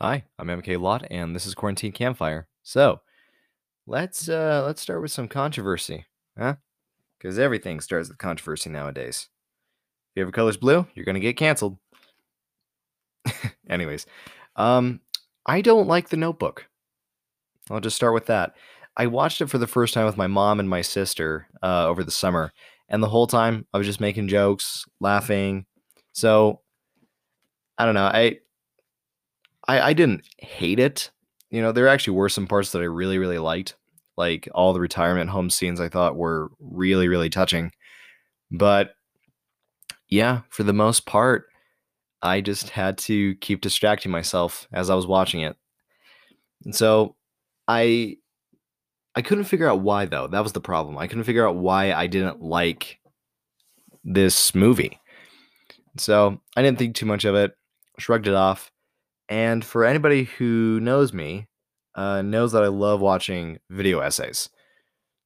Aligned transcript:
Hi, 0.00 0.22
I'm 0.38 0.46
MK 0.48 0.78
Lot, 0.80 1.08
and 1.10 1.34
this 1.34 1.44
is 1.44 1.56
Quarantine 1.56 1.90
Campfire. 1.90 2.46
So, 2.62 3.00
let's 3.88 4.28
uh 4.28 4.62
let's 4.64 4.80
start 4.80 5.02
with 5.02 5.10
some 5.10 5.26
controversy, 5.26 6.06
huh? 6.38 6.54
Because 7.18 7.36
everything 7.36 7.80
starts 7.80 8.08
with 8.08 8.18
controversy 8.18 8.70
nowadays. 8.70 9.28
If 10.14 10.20
your 10.20 10.30
color's 10.30 10.56
blue, 10.56 10.86
you're 10.94 11.04
gonna 11.04 11.18
get 11.18 11.36
canceled. 11.36 11.78
Anyways, 13.68 14.06
um, 14.54 15.00
I 15.46 15.62
don't 15.62 15.88
like 15.88 16.10
The 16.10 16.16
Notebook. 16.16 16.68
I'll 17.68 17.80
just 17.80 17.96
start 17.96 18.14
with 18.14 18.26
that. 18.26 18.54
I 18.96 19.08
watched 19.08 19.40
it 19.40 19.50
for 19.50 19.58
the 19.58 19.66
first 19.66 19.94
time 19.94 20.06
with 20.06 20.16
my 20.16 20.28
mom 20.28 20.60
and 20.60 20.70
my 20.70 20.82
sister 20.82 21.48
uh, 21.60 21.88
over 21.88 22.04
the 22.04 22.12
summer, 22.12 22.52
and 22.88 23.02
the 23.02 23.08
whole 23.08 23.26
time 23.26 23.66
I 23.74 23.78
was 23.78 23.86
just 23.88 24.00
making 24.00 24.28
jokes, 24.28 24.84
laughing. 25.00 25.66
So, 26.12 26.60
I 27.76 27.84
don't 27.84 27.96
know. 27.96 28.06
I 28.06 28.38
I, 29.68 29.80
I 29.80 29.92
didn't 29.92 30.22
hate 30.38 30.80
it. 30.80 31.10
You 31.50 31.62
know, 31.62 31.72
there 31.72 31.88
actually 31.88 32.16
were 32.16 32.28
some 32.28 32.46
parts 32.46 32.72
that 32.72 32.82
I 32.82 32.86
really, 32.86 33.18
really 33.18 33.38
liked. 33.38 33.76
Like 34.16 34.48
all 34.52 34.72
the 34.72 34.80
retirement 34.80 35.30
home 35.30 35.50
scenes 35.50 35.80
I 35.80 35.88
thought 35.88 36.16
were 36.16 36.50
really, 36.58 37.06
really 37.06 37.30
touching. 37.30 37.70
But 38.50 38.94
yeah, 40.08 40.40
for 40.50 40.64
the 40.64 40.72
most 40.72 41.06
part, 41.06 41.46
I 42.22 42.40
just 42.40 42.70
had 42.70 42.98
to 42.98 43.36
keep 43.36 43.60
distracting 43.60 44.10
myself 44.10 44.66
as 44.72 44.90
I 44.90 44.94
was 44.94 45.06
watching 45.06 45.40
it. 45.42 45.56
And 46.64 46.74
so 46.74 47.14
I 47.68 48.16
I 49.14 49.22
couldn't 49.22 49.44
figure 49.44 49.68
out 49.68 49.80
why 49.80 50.06
though. 50.06 50.26
That 50.26 50.42
was 50.42 50.52
the 50.52 50.60
problem. 50.60 50.98
I 50.98 51.06
couldn't 51.06 51.24
figure 51.24 51.46
out 51.46 51.56
why 51.56 51.92
I 51.92 52.06
didn't 52.06 52.42
like 52.42 52.98
this 54.04 54.54
movie. 54.54 54.98
So 55.96 56.40
I 56.56 56.62
didn't 56.62 56.78
think 56.78 56.94
too 56.94 57.06
much 57.06 57.24
of 57.24 57.34
it, 57.34 57.56
shrugged 57.98 58.26
it 58.26 58.34
off. 58.34 58.72
And 59.28 59.64
for 59.64 59.84
anybody 59.84 60.24
who 60.24 60.80
knows 60.80 61.12
me, 61.12 61.48
uh, 61.94 62.22
knows 62.22 62.52
that 62.52 62.62
I 62.62 62.68
love 62.68 63.00
watching 63.00 63.58
video 63.70 64.00
essays, 64.00 64.48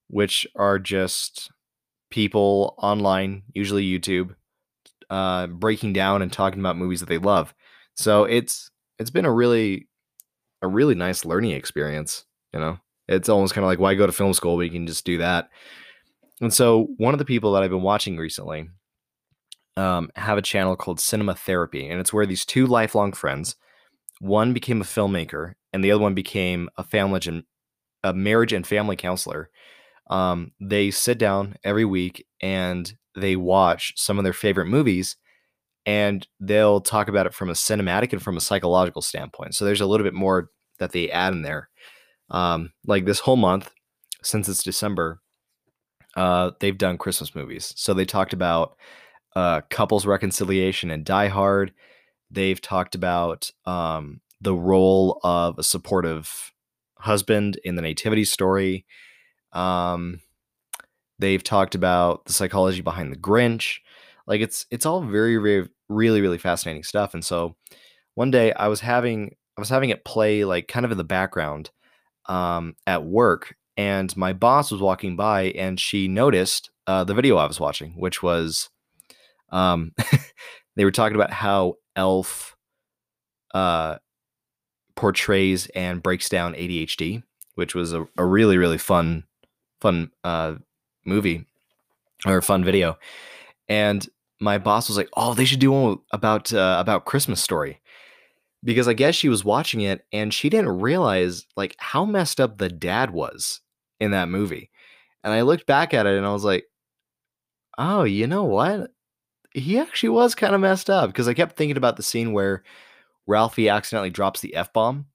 which 0.08 0.46
are 0.56 0.78
just 0.78 1.50
people 2.10 2.74
online, 2.78 3.42
usually 3.54 3.84
YouTube, 3.84 4.34
uh, 5.10 5.46
breaking 5.46 5.92
down 5.92 6.22
and 6.22 6.32
talking 6.32 6.60
about 6.60 6.76
movies 6.76 7.00
that 7.00 7.08
they 7.08 7.18
love. 7.18 7.54
So 7.94 8.24
it's 8.24 8.70
it's 8.98 9.10
been 9.10 9.26
a 9.26 9.32
really 9.32 9.88
a 10.62 10.68
really 10.68 10.94
nice 10.94 11.24
learning 11.24 11.52
experience. 11.52 12.24
You 12.52 12.60
know, 12.60 12.78
it's 13.08 13.28
almost 13.28 13.54
kind 13.54 13.64
of 13.64 13.68
like 13.68 13.78
why 13.78 13.94
go 13.94 14.06
to 14.06 14.12
film 14.12 14.32
school? 14.32 14.56
We 14.56 14.70
can 14.70 14.86
just 14.86 15.04
do 15.04 15.18
that. 15.18 15.50
And 16.40 16.52
so 16.52 16.88
one 16.96 17.14
of 17.14 17.18
the 17.18 17.24
people 17.24 17.52
that 17.52 17.62
I've 17.62 17.70
been 17.70 17.82
watching 17.82 18.16
recently 18.16 18.68
um, 19.76 20.10
have 20.16 20.38
a 20.38 20.42
channel 20.42 20.76
called 20.76 21.00
Cinema 21.00 21.34
Therapy, 21.34 21.88
and 21.88 22.00
it's 22.00 22.12
where 22.12 22.26
these 22.26 22.44
two 22.44 22.66
lifelong 22.66 23.12
friends 23.12 23.56
one 24.22 24.52
became 24.52 24.80
a 24.80 24.84
filmmaker, 24.84 25.54
and 25.72 25.82
the 25.82 25.90
other 25.90 26.00
one 26.00 26.14
became 26.14 26.68
a 26.76 26.84
family 26.84 27.20
and 27.26 27.42
a 28.04 28.14
marriage 28.14 28.52
and 28.52 28.64
family 28.64 28.94
counselor. 28.94 29.50
Um, 30.08 30.52
they 30.60 30.92
sit 30.92 31.18
down 31.18 31.56
every 31.64 31.84
week 31.84 32.24
and 32.40 32.94
they 33.16 33.34
watch 33.34 33.92
some 33.96 34.18
of 34.18 34.24
their 34.24 34.32
favorite 34.32 34.66
movies, 34.66 35.16
and 35.84 36.24
they'll 36.38 36.80
talk 36.80 37.08
about 37.08 37.26
it 37.26 37.34
from 37.34 37.50
a 37.50 37.54
cinematic 37.54 38.12
and 38.12 38.22
from 38.22 38.36
a 38.36 38.40
psychological 38.40 39.02
standpoint. 39.02 39.56
So 39.56 39.64
there's 39.64 39.80
a 39.80 39.86
little 39.86 40.04
bit 40.04 40.14
more 40.14 40.50
that 40.78 40.92
they 40.92 41.10
add 41.10 41.32
in 41.32 41.42
there. 41.42 41.68
Um, 42.30 42.72
like 42.86 43.04
this 43.04 43.18
whole 43.18 43.36
month, 43.36 43.72
since 44.22 44.48
it's 44.48 44.62
December, 44.62 45.20
uh, 46.16 46.52
they've 46.60 46.78
done 46.78 46.96
Christmas 46.96 47.34
movies. 47.34 47.74
So 47.76 47.92
they 47.92 48.04
talked 48.04 48.32
about 48.32 48.76
uh, 49.34 49.62
couples 49.68 50.06
reconciliation 50.06 50.92
and 50.92 51.04
Die 51.04 51.28
Hard. 51.28 51.72
They've 52.32 52.60
talked 52.60 52.94
about 52.94 53.50
um, 53.66 54.20
the 54.40 54.54
role 54.54 55.20
of 55.22 55.58
a 55.58 55.62
supportive 55.62 56.52
husband 56.98 57.58
in 57.64 57.76
the 57.76 57.82
nativity 57.82 58.24
story. 58.24 58.86
Um, 59.52 60.20
they've 61.18 61.42
talked 61.42 61.74
about 61.74 62.24
the 62.24 62.32
psychology 62.32 62.80
behind 62.80 63.12
the 63.12 63.16
Grinch. 63.16 63.78
Like 64.26 64.40
it's 64.40 64.66
it's 64.70 64.86
all 64.86 65.02
very, 65.02 65.36
very 65.36 65.68
really 65.88 66.20
really 66.20 66.38
fascinating 66.38 66.84
stuff. 66.84 67.12
And 67.12 67.24
so 67.24 67.54
one 68.14 68.30
day 68.30 68.52
I 68.54 68.68
was 68.68 68.80
having 68.80 69.36
I 69.56 69.60
was 69.60 69.68
having 69.68 69.90
it 69.90 70.04
play 70.04 70.44
like 70.44 70.68
kind 70.68 70.86
of 70.86 70.92
in 70.92 70.98
the 70.98 71.04
background 71.04 71.70
um, 72.26 72.76
at 72.86 73.04
work, 73.04 73.56
and 73.76 74.16
my 74.16 74.32
boss 74.32 74.70
was 74.70 74.80
walking 74.80 75.16
by 75.16 75.44
and 75.50 75.78
she 75.78 76.08
noticed 76.08 76.70
uh, 76.86 77.04
the 77.04 77.14
video 77.14 77.36
I 77.36 77.46
was 77.46 77.60
watching, 77.60 77.92
which 77.92 78.22
was 78.22 78.70
um, 79.50 79.92
they 80.76 80.84
were 80.84 80.90
talking 80.90 81.16
about 81.16 81.30
how 81.30 81.74
Elf 81.96 82.56
uh, 83.54 83.96
portrays 84.94 85.66
and 85.68 86.02
breaks 86.02 86.28
down 86.28 86.54
ADHD, 86.54 87.22
which 87.54 87.74
was 87.74 87.92
a, 87.92 88.06
a 88.16 88.24
really 88.24 88.56
really 88.56 88.78
fun 88.78 89.24
fun 89.80 90.10
uh, 90.24 90.54
movie 91.04 91.46
or 92.26 92.40
fun 92.40 92.64
video. 92.64 92.98
And 93.68 94.08
my 94.40 94.58
boss 94.58 94.88
was 94.88 94.96
like, 94.96 95.08
"Oh, 95.16 95.34
they 95.34 95.44
should 95.44 95.60
do 95.60 95.72
one 95.72 95.98
about 96.12 96.52
uh, 96.52 96.76
about 96.80 97.04
Christmas 97.04 97.42
Story." 97.42 97.80
Because 98.64 98.86
I 98.86 98.92
guess 98.92 99.16
she 99.16 99.28
was 99.28 99.44
watching 99.44 99.80
it 99.80 100.04
and 100.12 100.32
she 100.32 100.48
didn't 100.48 100.80
realize 100.80 101.46
like 101.56 101.74
how 101.78 102.04
messed 102.04 102.40
up 102.40 102.58
the 102.58 102.68
dad 102.68 103.10
was 103.10 103.60
in 103.98 104.12
that 104.12 104.28
movie. 104.28 104.70
And 105.24 105.32
I 105.32 105.42
looked 105.42 105.66
back 105.66 105.92
at 105.92 106.06
it 106.06 106.16
and 106.16 106.24
I 106.26 106.32
was 106.32 106.44
like, 106.44 106.64
"Oh, 107.76 108.04
you 108.04 108.26
know 108.28 108.44
what? 108.44 108.91
He 109.54 109.78
actually 109.78 110.10
was 110.10 110.34
kind 110.34 110.54
of 110.54 110.60
messed 110.60 110.90
up 110.90 111.10
because 111.10 111.28
I 111.28 111.34
kept 111.34 111.56
thinking 111.56 111.76
about 111.76 111.96
the 111.96 112.02
scene 112.02 112.32
where 112.32 112.62
Ralphie 113.26 113.68
accidentally 113.68 114.10
drops 114.10 114.40
the 114.40 114.54
F 114.54 114.72
bomb 114.72 115.06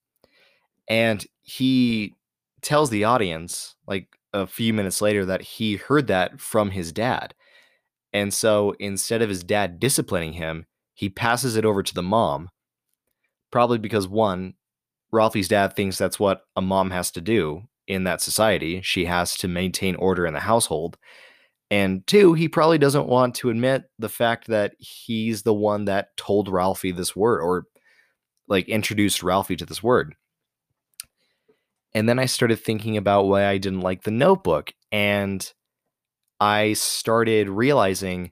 and 0.87 1.25
he 1.41 2.15
tells 2.61 2.89
the 2.89 3.03
audience, 3.03 3.75
like 3.87 4.17
a 4.33 4.47
few 4.47 4.73
minutes 4.73 5.01
later, 5.01 5.25
that 5.25 5.41
he 5.41 5.75
heard 5.75 6.07
that 6.07 6.39
from 6.39 6.71
his 6.71 6.91
dad. 6.91 7.33
And 8.13 8.33
so 8.33 8.73
instead 8.79 9.21
of 9.21 9.29
his 9.29 9.43
dad 9.43 9.79
disciplining 9.79 10.33
him, 10.33 10.65
he 10.93 11.09
passes 11.09 11.55
it 11.55 11.65
over 11.65 11.83
to 11.83 11.93
the 11.93 12.03
mom, 12.03 12.49
probably 13.51 13.77
because 13.77 14.07
one, 14.07 14.55
Ralphie's 15.11 15.47
dad 15.47 15.75
thinks 15.75 15.97
that's 15.97 16.19
what 16.19 16.45
a 16.55 16.61
mom 16.61 16.91
has 16.91 17.11
to 17.11 17.21
do 17.21 17.63
in 17.85 18.03
that 18.03 18.21
society. 18.21 18.81
She 18.81 19.05
has 19.05 19.35
to 19.37 19.47
maintain 19.47 19.95
order 19.95 20.25
in 20.25 20.33
the 20.33 20.41
household. 20.41 20.97
And 21.69 22.05
two, 22.07 22.33
he 22.33 22.47
probably 22.47 22.77
doesn't 22.77 23.07
want 23.07 23.35
to 23.35 23.49
admit 23.49 23.83
the 23.99 24.09
fact 24.09 24.47
that 24.47 24.73
he's 24.79 25.43
the 25.43 25.53
one 25.53 25.85
that 25.85 26.15
told 26.15 26.47
Ralphie 26.47 26.91
this 26.91 27.15
word 27.15 27.41
or 27.41 27.65
like 28.47 28.69
introduced 28.69 29.21
Ralphie 29.21 29.57
to 29.57 29.65
this 29.65 29.83
word. 29.83 30.15
And 31.93 32.07
then 32.07 32.19
I 32.19 32.25
started 32.25 32.57
thinking 32.57 32.95
about 32.95 33.23
why 33.23 33.45
I 33.45 33.57
didn't 33.57 33.81
like 33.81 34.03
the 34.03 34.11
notebook. 34.11 34.73
And 34.91 35.51
I 36.39 36.73
started 36.73 37.49
realizing 37.49 38.31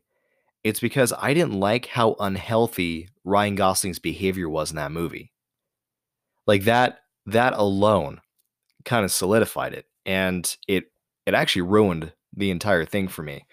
it's 0.63 0.79
because 0.79 1.11
I 1.17 1.33
didn't 1.33 1.59
like 1.59 1.87
how 1.87 2.15
unhealthy 2.19 3.09
Ryan 3.23 3.55
Gosling's 3.55 3.99
behavior 3.99 4.47
was 4.47 4.69
in 4.69 4.77
that 4.77 4.91
movie. 4.91 5.33
Like 6.47 6.63
that, 6.63 6.99
that 7.25 7.53
alone 7.53 8.21
kind 8.85 9.03
of 9.03 9.11
solidified 9.11 9.73
it. 9.73 9.85
And 10.05 10.55
it 10.67 10.85
it 11.25 11.33
actually 11.33 11.63
ruined 11.63 12.13
the 12.35 12.51
entire 12.51 12.85
thing 12.85 13.07
for 13.07 13.23
me. 13.23 13.45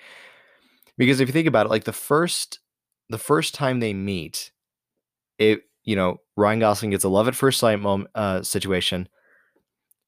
Because 0.99 1.21
if 1.21 1.29
you 1.29 1.33
think 1.33 1.49
about 1.49 1.67
it, 1.67 1.71
like 1.71 1.85
the 1.85 1.93
first 1.93 2.59
the 3.09 3.19
first 3.19 3.55
time 3.55 3.81
they 3.81 3.93
meet, 3.93 4.53
it 5.39 5.63
you 5.85 5.97
know 5.97 6.19
Ryan 6.37 6.61
Gosling 6.61 6.91
gets 6.91 7.05
a 7.05 7.09
love 7.09 7.29
at 7.29 7.35
first 7.35 7.59
sight 7.59 7.81
moment 7.81 8.11
uh, 8.15 8.43
situation. 8.43 9.09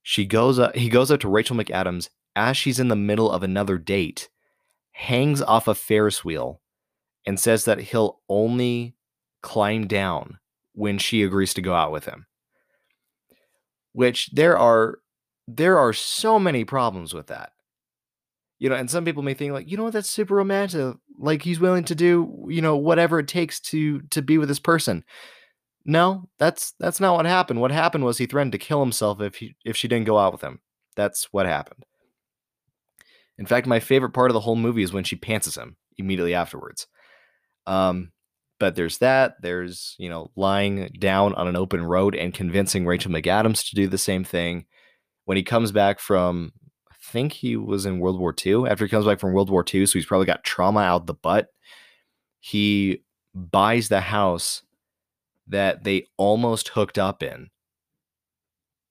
She 0.02 0.26
goes 0.26 0.58
up, 0.58 0.76
he 0.76 0.88
goes 0.88 1.10
up 1.10 1.20
to 1.20 1.28
Rachel 1.28 1.56
McAdams 1.56 2.10
as 2.36 2.56
she's 2.56 2.78
in 2.78 2.88
the 2.88 2.96
middle 2.96 3.30
of 3.30 3.42
another 3.42 3.78
date, 3.78 4.28
hangs 4.92 5.40
off 5.40 5.68
a 5.68 5.74
Ferris 5.74 6.24
wheel, 6.24 6.60
and 7.26 7.40
says 7.40 7.64
that 7.64 7.80
he'll 7.80 8.20
only 8.28 8.96
climb 9.42 9.86
down 9.86 10.38
when 10.72 10.98
she 10.98 11.22
agrees 11.22 11.54
to 11.54 11.62
go 11.62 11.74
out 11.74 11.92
with 11.92 12.04
him. 12.04 12.26
Which 13.92 14.30
there 14.32 14.58
are 14.58 14.98
there 15.46 15.78
are 15.78 15.92
so 15.92 16.38
many 16.38 16.64
problems 16.64 17.14
with 17.14 17.28
that 17.28 17.53
you 18.58 18.68
know 18.68 18.76
and 18.76 18.90
some 18.90 19.04
people 19.04 19.22
may 19.22 19.34
think 19.34 19.52
like 19.52 19.70
you 19.70 19.76
know 19.76 19.84
what? 19.84 19.92
That's 19.92 20.10
super 20.10 20.34
romantic 20.36 20.96
like 21.18 21.42
he's 21.42 21.60
willing 21.60 21.84
to 21.84 21.94
do 21.94 22.46
you 22.48 22.62
know 22.62 22.76
whatever 22.76 23.18
it 23.18 23.28
takes 23.28 23.60
to 23.60 24.00
to 24.02 24.22
be 24.22 24.38
with 24.38 24.48
this 24.48 24.58
person. 24.58 25.04
No 25.84 26.28
that's 26.38 26.72
that's 26.78 27.00
not 27.00 27.16
what 27.16 27.26
happened. 27.26 27.60
What 27.60 27.72
happened 27.72 28.04
was 28.04 28.18
he 28.18 28.26
threatened 28.26 28.52
to 28.52 28.58
kill 28.58 28.80
himself 28.80 29.20
if 29.20 29.36
he 29.36 29.56
if 29.64 29.76
she 29.76 29.88
didn't 29.88 30.06
go 30.06 30.18
out 30.18 30.32
with 30.32 30.42
him. 30.42 30.60
That's 30.96 31.28
what 31.32 31.46
happened. 31.46 31.84
In 33.38 33.46
fact 33.46 33.66
my 33.66 33.80
favorite 33.80 34.12
part 34.12 34.30
of 34.30 34.34
the 34.34 34.40
whole 34.40 34.56
movie 34.56 34.82
is 34.82 34.92
when 34.92 35.04
she 35.04 35.16
pantses 35.16 35.56
him 35.56 35.76
immediately 35.98 36.34
afterwards. 36.34 36.86
Um 37.66 38.12
but 38.60 38.76
there's 38.76 38.98
that 38.98 39.34
there's 39.42 39.96
you 39.98 40.08
know 40.08 40.30
lying 40.36 40.90
down 40.98 41.34
on 41.34 41.48
an 41.48 41.56
open 41.56 41.84
road 41.84 42.14
and 42.14 42.32
convincing 42.32 42.86
rachel 42.86 43.10
mcadams 43.10 43.68
to 43.68 43.74
do 43.74 43.88
the 43.88 43.98
same 43.98 44.24
thing. 44.24 44.66
When 45.26 45.36
he 45.36 45.42
comes 45.42 45.72
back 45.72 46.00
from 46.00 46.52
think 47.14 47.32
he 47.32 47.54
was 47.54 47.86
in 47.86 48.00
World 48.00 48.18
War 48.18 48.34
II. 48.44 48.66
After 48.68 48.84
he 48.84 48.88
comes 48.90 49.06
back 49.06 49.20
from 49.20 49.32
World 49.32 49.48
War 49.48 49.64
II, 49.72 49.86
so 49.86 49.92
he's 49.92 50.04
probably 50.04 50.26
got 50.26 50.42
trauma 50.42 50.80
out 50.80 51.06
the 51.06 51.14
butt. 51.14 51.46
He 52.40 53.04
buys 53.32 53.88
the 53.88 54.00
house 54.00 54.62
that 55.46 55.84
they 55.84 56.08
almost 56.16 56.70
hooked 56.70 56.98
up 56.98 57.22
in 57.22 57.50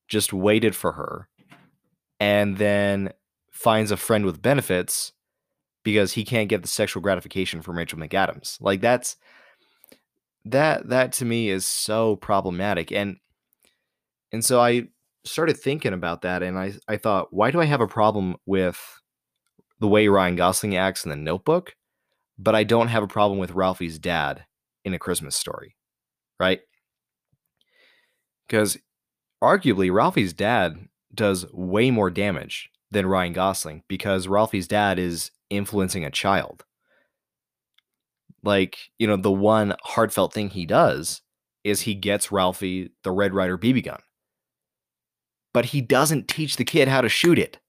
just 0.07 0.31
waited 0.31 0.73
for 0.73 0.93
her 0.93 1.27
and 2.19 2.57
then 2.57 3.11
finds 3.51 3.91
a 3.91 3.97
friend 3.97 4.25
with 4.25 4.41
benefits 4.41 5.11
because 5.83 6.13
he 6.13 6.23
can't 6.23 6.49
get 6.49 6.61
the 6.61 6.67
sexual 6.67 7.03
gratification 7.03 7.61
from 7.61 7.77
Rachel 7.77 7.99
McAdams. 7.99 8.57
Like 8.61 8.79
that's 8.79 9.17
that 10.45 10.87
that 10.89 11.11
to 11.13 11.25
me 11.25 11.49
is 11.49 11.65
so 11.65 12.15
problematic 12.17 12.91
and 12.91 13.17
and 14.31 14.45
so 14.45 14.61
I 14.61 14.87
started 15.25 15.57
thinking 15.57 15.93
about 15.93 16.21
that 16.21 16.43
and 16.43 16.57
I 16.57 16.73
I 16.87 16.97
thought 16.97 17.31
why 17.31 17.51
do 17.51 17.61
I 17.61 17.65
have 17.65 17.81
a 17.81 17.87
problem 17.87 18.35
with 18.45 18.79
the 19.79 19.87
way 19.87 20.07
Ryan 20.07 20.35
Gosling 20.35 20.75
acts 20.75 21.03
in 21.03 21.09
the 21.09 21.15
notebook 21.15 21.75
but 22.37 22.55
I 22.55 22.63
don't 22.63 22.87
have 22.87 23.03
a 23.03 23.07
problem 23.07 23.39
with 23.39 23.51
Ralphie's 23.51 23.99
dad 23.99 24.45
in 24.83 24.93
a 24.93 24.99
Christmas 24.99 25.35
story 25.35 25.75
right 26.39 26.61
because 28.47 28.77
arguably 29.41 29.93
Ralphie's 29.93 30.33
dad 30.33 30.87
does 31.13 31.45
way 31.53 31.91
more 31.91 32.09
damage 32.09 32.69
than 32.91 33.05
Ryan 33.05 33.33
Gosling 33.33 33.83
because 33.87 34.27
Ralphie's 34.27 34.67
dad 34.67 34.99
is 34.99 35.31
influencing 35.49 36.03
a 36.03 36.11
child 36.11 36.65
like, 38.43 38.77
you 38.99 39.07
know, 39.07 39.15
the 39.15 39.31
one 39.31 39.73
heartfelt 39.83 40.33
thing 40.33 40.49
he 40.49 40.65
does 40.65 41.21
is 41.63 41.81
he 41.81 41.95
gets 41.95 42.31
Ralphie 42.31 42.91
the 43.03 43.11
Red 43.11 43.33
Ryder 43.33 43.57
BB 43.57 43.85
gun. 43.85 43.99
But 45.53 45.65
he 45.65 45.81
doesn't 45.81 46.27
teach 46.27 46.55
the 46.55 46.65
kid 46.65 46.87
how 46.87 47.01
to 47.01 47.09
shoot 47.09 47.37
it. 47.37 47.59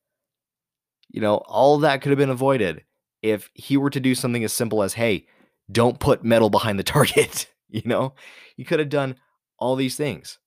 You 1.10 1.20
know, 1.20 1.36
all 1.36 1.78
that 1.78 2.02
could 2.02 2.10
have 2.10 2.19
been 2.19 2.31
avoided 2.31 2.84
if 3.22 3.50
he 3.54 3.76
were 3.76 3.90
to 3.90 4.00
do 4.00 4.14
something 4.14 4.42
as 4.44 4.52
simple 4.52 4.82
as, 4.82 4.94
hey, 4.94 5.26
don't 5.70 6.00
put 6.00 6.25
metal 6.25 6.50
behind 6.50 6.78
the 6.78 6.84
target. 6.84 7.46
you 7.69 7.82
know, 7.84 8.14
he 8.56 8.64
could 8.64 8.78
have 8.78 8.88
done 8.88 9.16
all 9.58 9.76
these 9.76 9.96
things, 9.96 10.38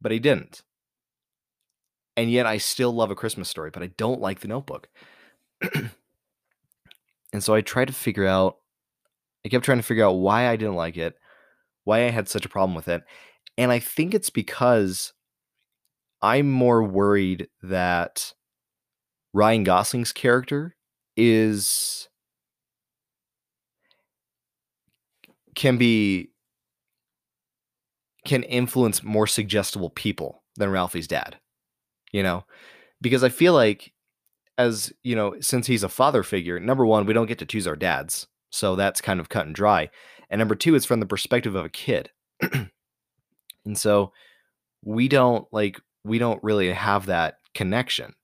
but 0.00 0.12
he 0.12 0.18
didn't. 0.18 0.62
And 2.16 2.30
yet 2.30 2.46
I 2.46 2.58
still 2.58 2.92
love 2.92 3.10
a 3.10 3.16
Christmas 3.16 3.48
story, 3.48 3.70
but 3.70 3.82
I 3.82 3.88
don't 3.96 4.20
like 4.20 4.40
the 4.40 4.48
notebook. 4.48 4.88
and 7.32 7.42
so 7.42 7.54
I 7.54 7.60
tried 7.60 7.88
to 7.88 7.94
figure 7.94 8.26
out 8.26 8.58
I 9.44 9.48
kept 9.48 9.64
trying 9.64 9.78
to 9.78 9.82
figure 9.82 10.04
out 10.04 10.12
why 10.12 10.48
I 10.48 10.56
didn't 10.56 10.76
like 10.76 10.96
it, 10.96 11.16
why 11.84 12.04
I 12.06 12.10
had 12.10 12.28
such 12.28 12.46
a 12.46 12.48
problem 12.48 12.74
with 12.74 12.88
it. 12.88 13.02
And 13.58 13.70
I 13.70 13.78
think 13.78 14.14
it's 14.14 14.30
because 14.30 15.12
I'm 16.24 16.50
more 16.50 16.82
worried 16.82 17.48
that 17.62 18.32
Ryan 19.34 19.62
Gosling's 19.62 20.10
character 20.10 20.74
is 21.18 22.08
can 25.54 25.76
be 25.76 26.30
can 28.24 28.42
influence 28.44 29.02
more 29.02 29.26
suggestible 29.26 29.90
people 29.90 30.42
than 30.56 30.70
Ralphie's 30.70 31.06
dad. 31.06 31.36
You 32.10 32.22
know, 32.22 32.46
because 33.02 33.22
I 33.22 33.28
feel 33.28 33.52
like 33.52 33.92
as, 34.56 34.94
you 35.02 35.14
know, 35.14 35.34
since 35.40 35.66
he's 35.66 35.82
a 35.82 35.90
father 35.90 36.22
figure, 36.22 36.58
number 36.58 36.86
1, 36.86 37.04
we 37.04 37.12
don't 37.12 37.26
get 37.26 37.38
to 37.40 37.46
choose 37.46 37.66
our 37.66 37.76
dads. 37.76 38.28
So 38.50 38.76
that's 38.76 39.02
kind 39.02 39.20
of 39.20 39.28
cut 39.28 39.44
and 39.44 39.54
dry. 39.54 39.90
And 40.30 40.38
number 40.38 40.54
two, 40.54 40.74
it's 40.74 40.86
from 40.86 41.00
the 41.00 41.06
perspective 41.06 41.54
of 41.54 41.66
a 41.66 41.68
kid. 41.68 42.10
and 43.64 43.76
so 43.76 44.12
we 44.82 45.08
don't 45.08 45.46
like, 45.52 45.80
we 46.04 46.18
don't 46.18 46.42
really 46.42 46.72
have 46.72 47.06
that 47.06 47.38
connection, 47.54 48.14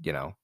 you 0.00 0.12
know? 0.12 0.34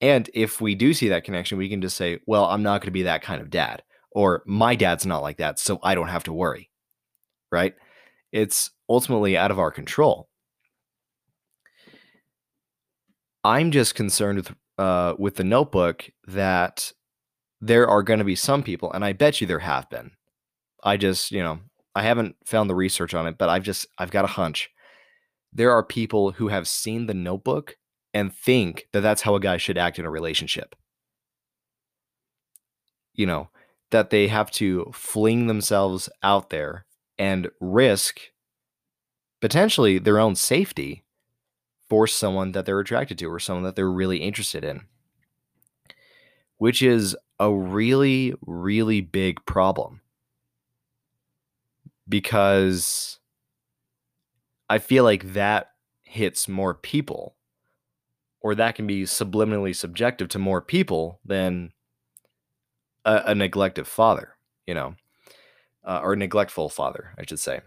And 0.00 0.28
if 0.34 0.60
we 0.60 0.74
do 0.74 0.92
see 0.94 1.08
that 1.08 1.24
connection, 1.24 1.58
we 1.58 1.68
can 1.68 1.80
just 1.80 1.96
say, 1.96 2.20
well, 2.26 2.44
I'm 2.46 2.62
not 2.62 2.80
going 2.80 2.88
to 2.88 2.92
be 2.92 3.04
that 3.04 3.22
kind 3.22 3.40
of 3.40 3.50
dad, 3.50 3.82
or 4.10 4.42
my 4.46 4.74
dad's 4.74 5.06
not 5.06 5.22
like 5.22 5.38
that, 5.38 5.58
so 5.58 5.78
I 5.82 5.94
don't 5.94 6.08
have 6.08 6.24
to 6.24 6.32
worry, 6.32 6.70
right? 7.50 7.74
It's 8.32 8.70
ultimately 8.88 9.36
out 9.36 9.50
of 9.50 9.58
our 9.58 9.70
control. 9.70 10.28
I'm 13.42 13.70
just 13.70 13.94
concerned 13.94 14.38
with 14.38 14.54
uh, 14.78 15.14
with 15.18 15.36
the 15.36 15.44
notebook 15.44 16.10
that 16.26 16.92
there 17.60 17.88
are 17.88 18.02
going 18.02 18.18
to 18.18 18.24
be 18.24 18.34
some 18.34 18.62
people, 18.62 18.92
and 18.92 19.04
I 19.04 19.12
bet 19.12 19.40
you 19.40 19.46
there 19.46 19.60
have 19.60 19.88
been. 19.88 20.10
I 20.82 20.96
just, 20.96 21.30
you 21.30 21.42
know, 21.42 21.60
I 21.94 22.02
haven't 22.02 22.36
found 22.44 22.68
the 22.68 22.74
research 22.74 23.14
on 23.14 23.26
it, 23.26 23.38
but 23.38 23.48
I've 23.48 23.62
just, 23.62 23.86
I've 23.98 24.10
got 24.10 24.24
a 24.24 24.28
hunch. 24.28 24.70
There 25.54 25.70
are 25.70 25.84
people 25.84 26.32
who 26.32 26.48
have 26.48 26.66
seen 26.66 27.06
the 27.06 27.14
notebook 27.14 27.76
and 28.12 28.34
think 28.34 28.88
that 28.92 29.00
that's 29.00 29.22
how 29.22 29.34
a 29.34 29.40
guy 29.40 29.56
should 29.56 29.78
act 29.78 29.98
in 29.98 30.04
a 30.04 30.10
relationship. 30.10 30.74
You 33.14 33.26
know, 33.26 33.50
that 33.90 34.10
they 34.10 34.26
have 34.28 34.50
to 34.52 34.90
fling 34.92 35.46
themselves 35.46 36.08
out 36.22 36.50
there 36.50 36.86
and 37.16 37.48
risk 37.60 38.18
potentially 39.40 39.98
their 39.98 40.18
own 40.18 40.34
safety 40.34 41.04
for 41.88 42.06
someone 42.06 42.52
that 42.52 42.66
they're 42.66 42.80
attracted 42.80 43.18
to 43.18 43.26
or 43.26 43.38
someone 43.38 43.62
that 43.64 43.76
they're 43.76 43.90
really 43.90 44.18
interested 44.18 44.64
in, 44.64 44.82
which 46.56 46.82
is 46.82 47.16
a 47.38 47.52
really, 47.52 48.34
really 48.46 49.00
big 49.00 49.44
problem 49.46 50.00
because 52.08 53.18
I 54.68 54.78
feel 54.78 55.04
like 55.04 55.34
that 55.34 55.70
hits 56.02 56.48
more 56.48 56.74
people 56.74 57.36
or 58.40 58.54
that 58.54 58.74
can 58.74 58.86
be 58.86 59.02
subliminally 59.04 59.74
subjective 59.74 60.28
to 60.28 60.38
more 60.38 60.60
people 60.60 61.18
than 61.24 61.72
a, 63.04 63.16
a 63.26 63.32
neglective 63.32 63.86
father, 63.86 64.36
you 64.66 64.74
know, 64.74 64.94
uh, 65.82 66.00
or 66.02 66.14
neglectful 66.14 66.68
father, 66.68 67.14
I 67.18 67.24
should 67.26 67.40
say. 67.40 67.60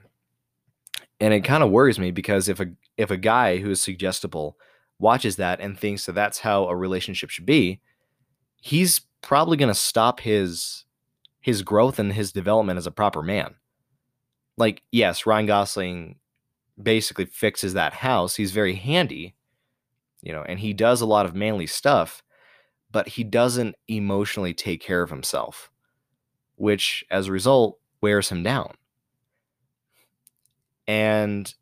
And 1.19 1.33
it 1.33 1.43
kind 1.43 1.63
of 1.63 1.71
worries 1.71 1.97
me 1.97 2.11
because 2.11 2.47
if 2.47 2.59
a 2.59 2.67
if 2.95 3.09
a 3.09 3.17
guy 3.17 3.57
who 3.57 3.71
is 3.71 3.81
suggestible 3.81 4.57
watches 4.99 5.35
that 5.37 5.59
and 5.59 5.77
thinks 5.77 6.05
that 6.05 6.13
that's 6.13 6.39
how 6.39 6.67
a 6.67 6.75
relationship 6.75 7.31
should 7.31 7.45
be, 7.45 7.81
he's 8.61 9.01
probably 9.21 9.57
going 9.57 9.73
to 9.73 9.75
stop 9.75 10.19
his 10.19 10.85
his 11.41 11.63
growth 11.63 11.97
and 11.97 12.13
his 12.13 12.31
development 12.31 12.77
as 12.77 12.85
a 12.85 12.91
proper 12.91 13.23
man. 13.23 13.55
Like, 14.57 14.83
yes, 14.91 15.25
Ryan 15.25 15.45
Gosling 15.47 16.15
basically 16.81 17.25
fixes 17.25 17.73
that 17.73 17.93
house. 17.93 18.35
He's 18.35 18.51
very 18.51 18.75
handy, 18.75 19.35
you 20.21 20.31
know, 20.31 20.43
and 20.43 20.59
he 20.59 20.73
does 20.73 21.01
a 21.01 21.05
lot 21.05 21.25
of 21.25 21.35
manly 21.35 21.67
stuff, 21.67 22.23
but 22.91 23.09
he 23.09 23.23
doesn't 23.23 23.75
emotionally 23.87 24.53
take 24.53 24.81
care 24.81 25.01
of 25.01 25.09
himself, 25.09 25.71
which 26.55 27.05
as 27.09 27.27
a 27.27 27.31
result 27.31 27.79
wears 28.01 28.29
him 28.29 28.43
down. 28.43 28.73
And 30.87 31.53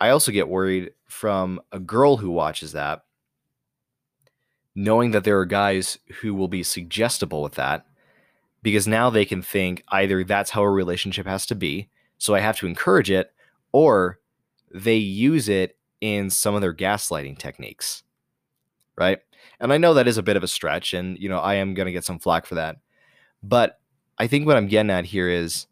I 0.00 0.10
also 0.10 0.30
get 0.32 0.48
worried 0.48 0.92
from 1.08 1.60
a 1.72 1.80
girl 1.80 2.18
who 2.18 2.30
watches 2.30 2.72
that 2.72 3.02
knowing 4.74 5.10
that 5.10 5.24
there 5.24 5.38
are 5.38 5.46
guys 5.46 5.98
who 6.20 6.34
will 6.34 6.48
be 6.48 6.62
suggestible 6.62 7.42
with 7.42 7.54
that 7.54 7.86
because 8.62 8.86
now 8.86 9.10
they 9.10 9.24
can 9.24 9.42
think 9.42 9.82
either 9.88 10.24
that's 10.24 10.50
how 10.50 10.62
a 10.62 10.70
relationship 10.70 11.26
has 11.26 11.46
to 11.46 11.54
be, 11.54 11.90
so 12.16 12.34
I 12.34 12.40
have 12.40 12.56
to 12.58 12.66
encourage 12.66 13.10
it, 13.10 13.31
or 13.72 14.18
they 14.72 14.96
use 14.96 15.48
it 15.48 15.76
in 16.00 16.30
some 16.30 16.54
of 16.54 16.60
their 16.60 16.74
gaslighting 16.74 17.38
techniques. 17.38 18.02
Right? 18.96 19.18
And 19.58 19.72
I 19.72 19.78
know 19.78 19.94
that 19.94 20.08
is 20.08 20.18
a 20.18 20.22
bit 20.22 20.36
of 20.36 20.42
a 20.42 20.48
stretch, 20.48 20.94
and 20.94 21.18
you 21.18 21.28
know, 21.28 21.38
I 21.38 21.54
am 21.54 21.74
gonna 21.74 21.92
get 21.92 22.04
some 22.04 22.18
flack 22.18 22.46
for 22.46 22.56
that. 22.56 22.76
But 23.42 23.80
I 24.18 24.26
think 24.26 24.46
what 24.46 24.56
I'm 24.56 24.68
getting 24.68 24.90
at 24.90 25.04
here 25.04 25.28
is 25.28 25.66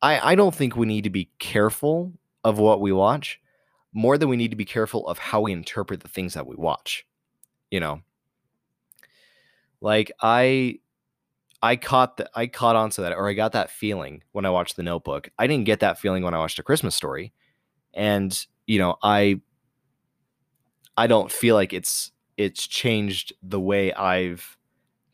I, 0.00 0.32
I 0.32 0.34
don't 0.34 0.54
think 0.54 0.74
we 0.74 0.86
need 0.86 1.04
to 1.04 1.10
be 1.10 1.30
careful 1.38 2.12
of 2.44 2.58
what 2.58 2.80
we 2.80 2.92
watch 2.92 3.40
more 3.92 4.18
than 4.18 4.28
we 4.28 4.36
need 4.36 4.50
to 4.50 4.56
be 4.56 4.64
careful 4.64 5.06
of 5.06 5.18
how 5.18 5.42
we 5.42 5.52
interpret 5.52 6.00
the 6.00 6.08
things 6.08 6.34
that 6.34 6.46
we 6.46 6.56
watch 6.56 7.06
you 7.70 7.80
know 7.80 8.00
like 9.80 10.10
i 10.20 10.78
i 11.62 11.76
caught 11.76 12.16
the 12.16 12.28
i 12.34 12.46
caught 12.46 12.76
onto 12.76 13.02
that 13.02 13.12
or 13.12 13.28
i 13.28 13.32
got 13.32 13.52
that 13.52 13.70
feeling 13.70 14.22
when 14.32 14.44
i 14.44 14.50
watched 14.50 14.76
the 14.76 14.82
notebook. 14.82 15.30
I 15.38 15.46
didn't 15.46 15.66
get 15.66 15.80
that 15.80 15.98
feeling 15.98 16.22
when 16.22 16.34
i 16.34 16.38
watched 16.38 16.58
a 16.58 16.62
christmas 16.62 16.94
story 16.94 17.32
and 17.94 18.46
you 18.66 18.78
know 18.78 18.96
i 19.02 19.40
i 20.96 21.06
don't 21.06 21.30
feel 21.30 21.54
like 21.54 21.72
it's 21.72 22.12
it's 22.36 22.66
changed 22.66 23.32
the 23.42 23.60
way 23.60 23.92
i've 23.94 24.56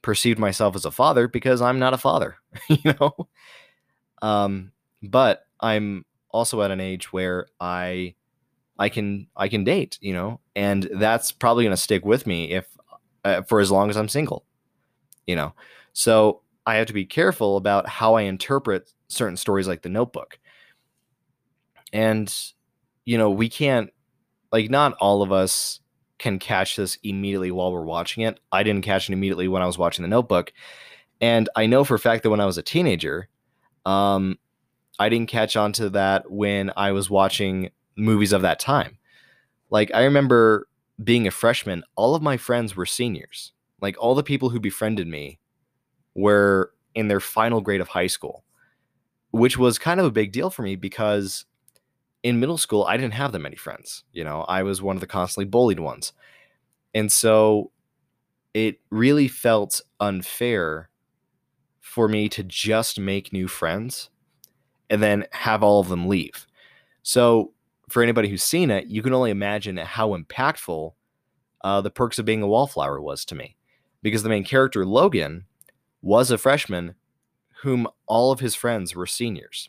perceived 0.03 0.39
myself 0.39 0.77
as 0.77 0.85
a 0.85 0.91
father 0.91 1.29
because 1.29 1.61
i'm 1.61 1.79
not 1.79 1.95
a 1.95 1.99
father 1.99 2.37
you 2.69 2.95
know? 3.01 3.29
Um 4.23 4.73
but 5.03 5.45
i'm 5.61 6.05
also 6.31 6.63
at 6.63 6.71
an 6.71 6.81
age 6.81 7.13
where 7.13 7.47
i 7.61 8.15
I 8.79 8.89
can 8.89 9.27
I 9.37 9.49
can 9.49 9.65
date, 9.65 9.99
you 10.01 10.13
know, 10.13 10.41
and 10.55 10.89
that's 10.95 11.33
probably 11.33 11.65
going 11.65 11.77
to 11.77 11.83
stick 11.83 12.05
with 12.05 12.27
me 12.27 12.53
if 12.53 12.67
uh, 13.25 13.43
for 13.43 13.61
as 13.61 13.71
long 13.71 13.91
as 13.91 13.97
I'm 13.97 14.09
single, 14.09 14.45
you 15.27 15.37
know. 15.37 15.53
So 15.99 16.43
I 16.65 16.77
have 16.77 16.87
to 16.87 16.93
be 16.93 17.05
careful 17.05 17.57
about 17.57 17.89
how 17.89 18.15
I 18.15 18.23
interpret 18.23 18.89
certain 19.09 19.37
stories 19.37 19.67
like 19.67 19.83
The 19.83 19.89
Notebook. 19.89 20.39
And 21.93 22.33
you 23.05 23.19
know, 23.19 23.31
we 23.31 23.49
can't 23.49 23.91
like 24.53 24.71
not 24.71 24.93
all 25.01 25.23
of 25.23 25.33
us 25.33 25.81
can 26.19 26.39
catch 26.39 26.77
this 26.77 26.99
immediately 27.03 27.51
while 27.51 27.73
we're 27.73 27.83
watching 27.83 28.23
it. 28.23 28.39
I 28.53 28.63
didn't 28.63 28.85
catch 28.85 29.11
it 29.11 29.13
immediately 29.13 29.49
when 29.49 29.61
I 29.61 29.67
was 29.67 29.77
watching 29.77 30.05
The 30.05 30.09
Notebook. 30.09 30.53
And 31.21 31.49
I 31.57 31.67
know 31.67 31.83
for 31.83 31.97
a 31.97 31.99
fact 31.99 32.23
that 32.23 32.31
when 32.31 32.41
I 32.41 32.47
was 32.47 32.59
a 32.59 32.63
teenager, 32.63 33.29
um, 33.85 34.39
I 35.01 35.09
didn't 35.09 35.29
catch 35.29 35.57
on 35.57 35.73
to 35.75 35.91
that 35.91 36.31
when 36.31 36.71
I 36.77 36.93
was 36.93 37.11
watching 37.11 37.71
movies 37.97 38.33
of 38.33 38.43
that 38.43 38.61
time. 38.61 38.99
Like 39.69 39.91
I 39.93 40.05
remember 40.05 40.69
being 41.03 41.27
a 41.27 41.33
freshman, 41.33 41.83
all 41.97 42.15
of 42.15 42.23
my 42.23 42.37
friends 42.37 42.77
were 42.77 42.87
seniors. 42.87 43.53
Like 43.81 43.97
all 43.99 44.15
the 44.15 44.23
people 44.23 44.51
who 44.51 44.61
befriended 44.61 45.09
me 45.09 45.41
were 46.19 46.73
in 46.95 47.09
their 47.09 47.21
final 47.21 47.61
grade 47.61 47.81
of 47.81 47.89
high 47.89 48.07
school, 48.07 48.45
which 49.31 49.57
was 49.57 49.79
kind 49.79 50.01
of 50.01 50.07
a 50.07 50.11
big 50.11 50.33
deal 50.33 50.51
for 50.51 50.63
me 50.63 50.77
because 50.77 51.45
in 52.23 52.41
middle 52.41 52.59
school 52.59 52.85
I 52.85 52.97
didn't 52.97 53.15
have 53.15 53.33
that 53.33 53.39
many 53.39 53.57
friends. 53.57 54.05
You 54.13 54.25
know, 54.25 54.43
I 54.43 54.63
was 54.63 54.83
one 54.83 54.97
of 54.97 55.01
the 55.01 55.07
constantly 55.07 55.49
bullied 55.49 55.81
ones. 55.81 56.13
And 56.95 57.13
so 57.13 57.71
it 58.55 58.81
really 58.91 59.29
felt 59.29 59.81
unfair 60.01 60.91
for 61.81 62.09
me 62.09 62.29
to 62.29 62.43
just 62.43 62.99
make 62.99 63.33
new 63.33 63.49
friends 63.49 64.11
and 64.91 65.03
then 65.03 65.27
have 65.33 65.63
all 65.63 65.81
of 65.81 65.89
them 65.89 66.09
leave. 66.09 66.47
So, 67.03 67.53
for 67.89 68.03
anybody 68.03 68.29
who's 68.29 68.43
seen 68.43 68.71
it, 68.71 68.87
you 68.89 69.01
can 69.01 69.15
only 69.15 69.31
imagine 69.31 69.79
how 69.79 70.15
impactful 70.15 70.93
uh, 71.65 71.81
the 71.81 71.91
perks 71.91 72.19
of 72.19 72.27
being 72.27 72.43
a 72.43 72.47
wallflower 72.47 73.01
was 73.01 73.25
to 73.27 73.35
me. 73.35 73.57
Because 74.03 74.23
the 74.23 74.29
main 74.29 74.45
character, 74.45 74.85
Logan, 74.85 75.45
was 76.01 76.31
a 76.31 76.39
freshman 76.39 76.95
whom 77.63 77.89
all 78.07 78.31
of 78.31 78.41
his 78.41 78.55
friends 78.55 78.95
were 78.95 79.07
seniors. 79.07 79.69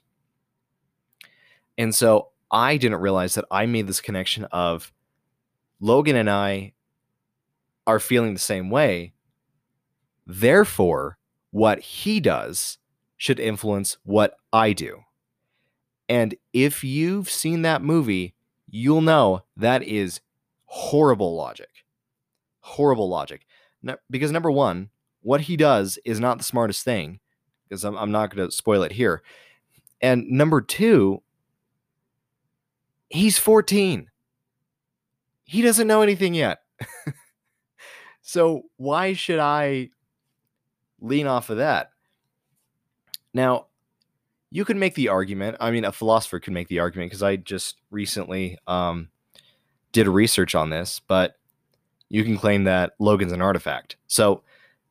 And 1.77 1.95
so 1.95 2.29
I 2.51 2.77
didn't 2.77 2.99
realize 2.99 3.35
that 3.35 3.45
I 3.49 3.65
made 3.65 3.87
this 3.87 4.01
connection 4.01 4.45
of 4.45 4.91
Logan 5.79 6.15
and 6.15 6.29
I 6.29 6.73
are 7.87 7.99
feeling 7.99 8.33
the 8.33 8.39
same 8.39 8.69
way. 8.69 9.13
Therefore, 10.27 11.17
what 11.51 11.79
he 11.79 12.19
does 12.19 12.77
should 13.17 13.39
influence 13.39 13.97
what 14.03 14.35
I 14.53 14.73
do. 14.73 15.03
And 16.07 16.35
if 16.53 16.83
you've 16.83 17.29
seen 17.29 17.61
that 17.63 17.81
movie, 17.81 18.35
you'll 18.69 19.01
know 19.01 19.43
that 19.57 19.83
is 19.83 20.21
horrible 20.65 21.35
logic. 21.35 21.69
Horrible 22.61 23.09
logic. 23.09 23.45
because 24.09 24.31
number 24.31 24.51
one, 24.51 24.89
what 25.21 25.41
he 25.41 25.57
does 25.57 25.99
is 26.05 26.19
not 26.19 26.37
the 26.37 26.43
smartest 26.43 26.83
thing, 26.83 27.19
because 27.67 27.83
I'm, 27.83 27.97
I'm 27.97 28.11
not 28.11 28.33
going 28.33 28.47
to 28.47 28.55
spoil 28.55 28.83
it 28.83 28.91
here. 28.91 29.21
And 30.01 30.29
number 30.29 30.61
two, 30.61 31.21
he's 33.09 33.37
14. 33.37 34.09
He 35.43 35.61
doesn't 35.61 35.87
know 35.87 36.01
anything 36.01 36.33
yet. 36.33 36.59
so 38.21 38.63
why 38.77 39.13
should 39.13 39.39
I 39.39 39.89
lean 41.01 41.27
off 41.27 41.49
of 41.49 41.57
that? 41.57 41.89
Now, 43.33 43.67
you 44.51 44.65
could 44.65 44.77
make 44.77 44.95
the 44.95 45.09
argument. 45.09 45.57
I 45.59 45.71
mean, 45.71 45.85
a 45.85 45.91
philosopher 45.91 46.39
could 46.39 46.53
make 46.53 46.67
the 46.67 46.79
argument 46.79 47.11
because 47.11 47.23
I 47.23 47.35
just 47.35 47.77
recently 47.91 48.57
um, 48.67 49.09
did 49.91 50.07
research 50.07 50.55
on 50.55 50.69
this, 50.69 51.01
but 51.07 51.35
you 52.09 52.23
can 52.23 52.37
claim 52.37 52.63
that 52.63 52.93
Logan's 52.99 53.31
an 53.31 53.41
artifact. 53.41 53.97
So 54.07 54.43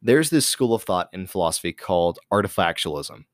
there's 0.02 0.30
this 0.30 0.46
school 0.46 0.74
of 0.74 0.82
thought 0.82 1.08
in 1.12 1.26
philosophy 1.26 1.72
called 1.72 2.18
artifactualism. 2.32 3.24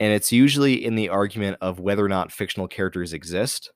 And 0.00 0.12
it's 0.12 0.32
usually 0.32 0.84
in 0.84 0.94
the 0.96 1.08
argument 1.08 1.58
of 1.60 1.80
whether 1.80 2.04
or 2.04 2.08
not 2.08 2.32
fictional 2.32 2.68
characters 2.68 3.12
exist. 3.12 3.70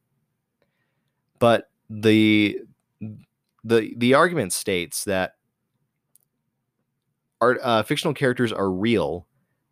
But 1.38 1.71
the 1.88 2.61
the 3.64 3.95
the 3.97 4.14
argument 4.14 4.52
states 4.52 5.05
that 5.05 5.35
art, 7.40 7.59
uh, 7.62 7.83
fictional 7.83 8.14
characters 8.14 8.52
are 8.52 8.71
real 8.71 9.26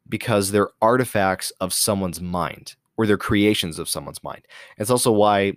because 0.08 0.50
they're 0.50 0.70
artifacts 0.80 1.50
of 1.60 1.72
someone's 1.72 2.20
mind 2.20 2.76
or 2.96 3.06
they're 3.06 3.18
creations 3.18 3.78
of 3.78 3.88
someone's 3.88 4.22
mind. 4.22 4.46
It's 4.78 4.90
also 4.90 5.10
why 5.12 5.54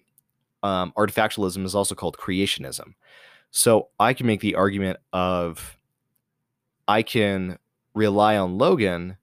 um, 0.63 0.91
artifactualism 0.97 1.63
is 1.65 1.75
also 1.75 1.95
called 1.95 2.17
creationism. 2.17 2.93
So 3.51 3.89
I 3.99 4.13
can 4.13 4.27
make 4.27 4.41
the 4.41 4.55
argument 4.55 4.97
of 5.13 5.77
I 6.89 7.03
can 7.03 7.59
rely 7.93 8.35
on 8.35 8.57
Logan 8.57 9.17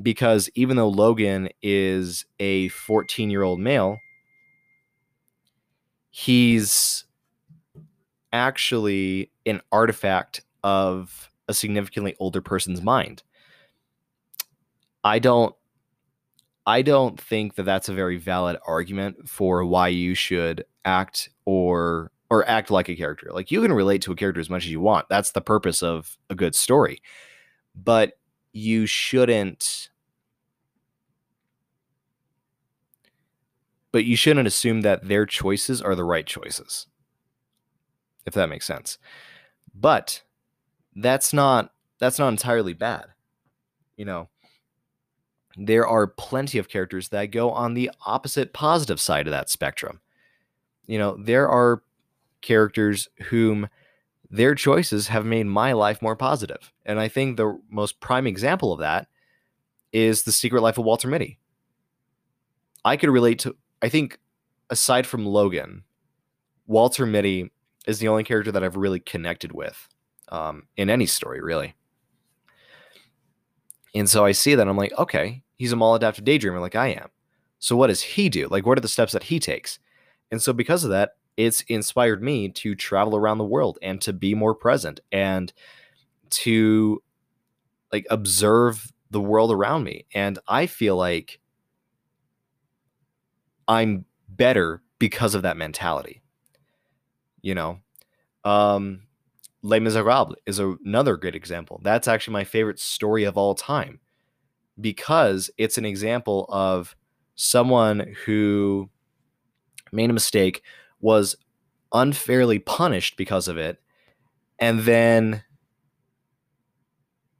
because 0.00 0.50
even 0.54 0.76
though 0.76 0.90
Logan 0.90 1.48
is 1.62 2.26
a 2.38 2.68
14 2.68 3.30
year 3.30 3.42
old 3.42 3.60
male, 3.60 3.96
he's 6.10 7.04
actually 8.30 9.30
an 9.46 9.62
artifact 9.72 10.42
of 10.62 11.30
a 11.48 11.54
significantly 11.54 12.14
older 12.20 12.42
person's 12.42 12.82
mind. 12.82 13.22
I 15.02 15.18
don't 15.18 15.54
I 16.66 16.82
don't 16.82 17.18
think 17.18 17.54
that 17.54 17.62
that's 17.62 17.88
a 17.88 17.94
very 17.94 18.18
valid 18.18 18.58
argument 18.66 19.30
for 19.30 19.64
why 19.64 19.88
you 19.88 20.14
should 20.14 20.66
act 20.84 21.30
or 21.46 22.10
or 22.30 22.48
act 22.48 22.70
like 22.70 22.88
a 22.88 22.96
character. 22.96 23.30
Like 23.32 23.50
you 23.50 23.62
can 23.62 23.72
relate 23.72 24.02
to 24.02 24.12
a 24.12 24.16
character 24.16 24.40
as 24.40 24.50
much 24.50 24.64
as 24.64 24.70
you 24.70 24.80
want. 24.80 25.08
That's 25.08 25.32
the 25.32 25.40
purpose 25.40 25.82
of 25.82 26.16
a 26.30 26.34
good 26.34 26.54
story. 26.54 27.00
But 27.74 28.18
you 28.52 28.86
shouldn't 28.86 29.90
but 33.92 34.04
you 34.04 34.16
shouldn't 34.16 34.46
assume 34.46 34.82
that 34.82 35.08
their 35.08 35.24
choices 35.26 35.80
are 35.80 35.94
the 35.94 36.04
right 36.04 36.26
choices. 36.26 36.86
If 38.26 38.34
that 38.34 38.50
makes 38.50 38.66
sense. 38.66 38.98
But 39.74 40.22
that's 40.94 41.32
not 41.32 41.72
that's 41.98 42.18
not 42.18 42.28
entirely 42.28 42.74
bad. 42.74 43.06
You 43.96 44.04
know, 44.04 44.28
there 45.56 45.86
are 45.86 46.06
plenty 46.06 46.58
of 46.58 46.68
characters 46.68 47.08
that 47.08 47.26
go 47.26 47.50
on 47.50 47.74
the 47.74 47.90
opposite 48.06 48.52
positive 48.52 49.00
side 49.00 49.26
of 49.26 49.32
that 49.32 49.50
spectrum. 49.50 50.00
You 50.86 50.98
know, 50.98 51.16
there 51.18 51.48
are 51.48 51.82
characters 52.40 53.08
whom 53.28 53.68
their 54.30 54.54
choices 54.54 55.08
have 55.08 55.24
made 55.24 55.46
my 55.46 55.72
life 55.72 56.02
more 56.02 56.16
positive. 56.16 56.72
And 56.84 57.00
I 57.00 57.08
think 57.08 57.36
the 57.36 57.58
most 57.70 58.00
prime 58.00 58.26
example 58.26 58.72
of 58.72 58.80
that 58.80 59.08
is 59.92 60.22
The 60.22 60.32
Secret 60.32 60.60
Life 60.60 60.78
of 60.78 60.84
Walter 60.84 61.08
Mitty. 61.08 61.38
I 62.84 62.96
could 62.96 63.10
relate 63.10 63.38
to, 63.40 63.56
I 63.82 63.88
think, 63.88 64.18
aside 64.70 65.06
from 65.06 65.26
Logan, 65.26 65.84
Walter 66.66 67.06
Mitty 67.06 67.50
is 67.86 67.98
the 67.98 68.08
only 68.08 68.24
character 68.24 68.52
that 68.52 68.62
I've 68.62 68.76
really 68.76 69.00
connected 69.00 69.52
with 69.52 69.88
um, 70.28 70.64
in 70.76 70.90
any 70.90 71.06
story, 71.06 71.40
really. 71.40 71.74
And 73.94 74.08
so 74.08 74.24
I 74.24 74.32
see 74.32 74.54
that 74.54 74.68
I'm 74.68 74.76
like, 74.76 74.92
okay, 74.98 75.42
he's 75.56 75.72
a 75.72 75.76
maladaptive 75.76 76.24
daydreamer 76.24 76.60
like 76.60 76.76
I 76.76 76.88
am. 76.88 77.08
So 77.58 77.76
what 77.76 77.88
does 77.88 78.02
he 78.02 78.28
do? 78.28 78.46
Like, 78.48 78.66
what 78.66 78.76
are 78.78 78.82
the 78.82 78.88
steps 78.88 79.12
that 79.12 79.24
he 79.24 79.40
takes? 79.40 79.78
And 80.30 80.40
so 80.40 80.52
because 80.52 80.84
of 80.84 80.90
that, 80.90 81.16
it's 81.38 81.62
inspired 81.68 82.20
me 82.20 82.48
to 82.48 82.74
travel 82.74 83.14
around 83.14 83.38
the 83.38 83.44
world 83.44 83.78
and 83.80 84.00
to 84.02 84.12
be 84.12 84.34
more 84.34 84.56
present 84.56 84.98
and 85.12 85.52
to 86.30 87.00
like 87.92 88.04
observe 88.10 88.92
the 89.12 89.20
world 89.20 89.52
around 89.52 89.84
me. 89.84 90.04
And 90.12 90.40
I 90.48 90.66
feel 90.66 90.96
like 90.96 91.38
I'm 93.68 94.04
better 94.28 94.82
because 94.98 95.36
of 95.36 95.42
that 95.42 95.56
mentality. 95.56 96.22
You 97.40 97.54
know, 97.54 97.78
um, 98.44 99.02
Les 99.62 99.78
Miserables 99.78 100.34
is 100.44 100.58
a, 100.58 100.74
another 100.84 101.16
good 101.16 101.36
example. 101.36 101.80
That's 101.84 102.08
actually 102.08 102.32
my 102.32 102.44
favorite 102.44 102.80
story 102.80 103.22
of 103.22 103.38
all 103.38 103.54
time 103.54 104.00
because 104.80 105.52
it's 105.56 105.78
an 105.78 105.84
example 105.84 106.46
of 106.48 106.96
someone 107.36 108.16
who 108.26 108.90
made 109.92 110.10
a 110.10 110.12
mistake, 110.12 110.62
was 111.00 111.36
unfairly 111.92 112.58
punished 112.58 113.16
because 113.16 113.48
of 113.48 113.56
it, 113.56 113.80
and 114.58 114.80
then 114.80 115.42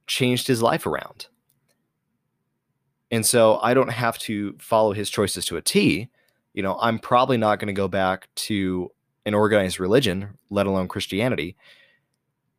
changed 0.07 0.47
his 0.47 0.63
life 0.63 0.87
around. 0.87 1.27
And 3.11 3.25
so 3.25 3.59
I 3.63 3.75
don't 3.75 3.91
have 3.91 4.19
to 4.21 4.55
follow 4.59 4.93
his 4.93 5.11
choices 5.11 5.45
to 5.47 5.57
a 5.57 5.63
T. 5.63 6.11
You 6.55 6.63
know, 6.63 6.77
I'm 6.81 6.99
probably 6.99 7.37
not 7.37 7.59
going 7.59 7.69
to 7.69 7.73
go 7.73 7.89
back 7.89 8.29
to 8.35 8.91
an 9.25 9.35
organized 9.35 9.81
religion, 9.81 10.39
let 10.51 10.67
alone 10.67 10.89
Christianity. 10.89 11.57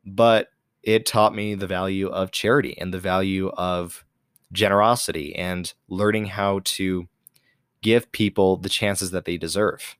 But 0.06 0.50
it 0.84 1.06
taught 1.06 1.36
me 1.36 1.56
the 1.56 1.68
value 1.68 2.08
of 2.08 2.32
charity 2.32 2.78
and 2.78 2.94
the 2.94 3.00
value 3.00 3.50
of 3.50 4.06
generosity 4.52 5.36
and 5.36 5.72
learning 5.88 6.26
how 6.26 6.62
to 6.64 7.08
give 7.82 8.12
people 8.12 8.58
the 8.58 8.70
chances 8.70 9.12
that 9.12 9.26
they 9.26 9.38
deserve. 9.38 9.96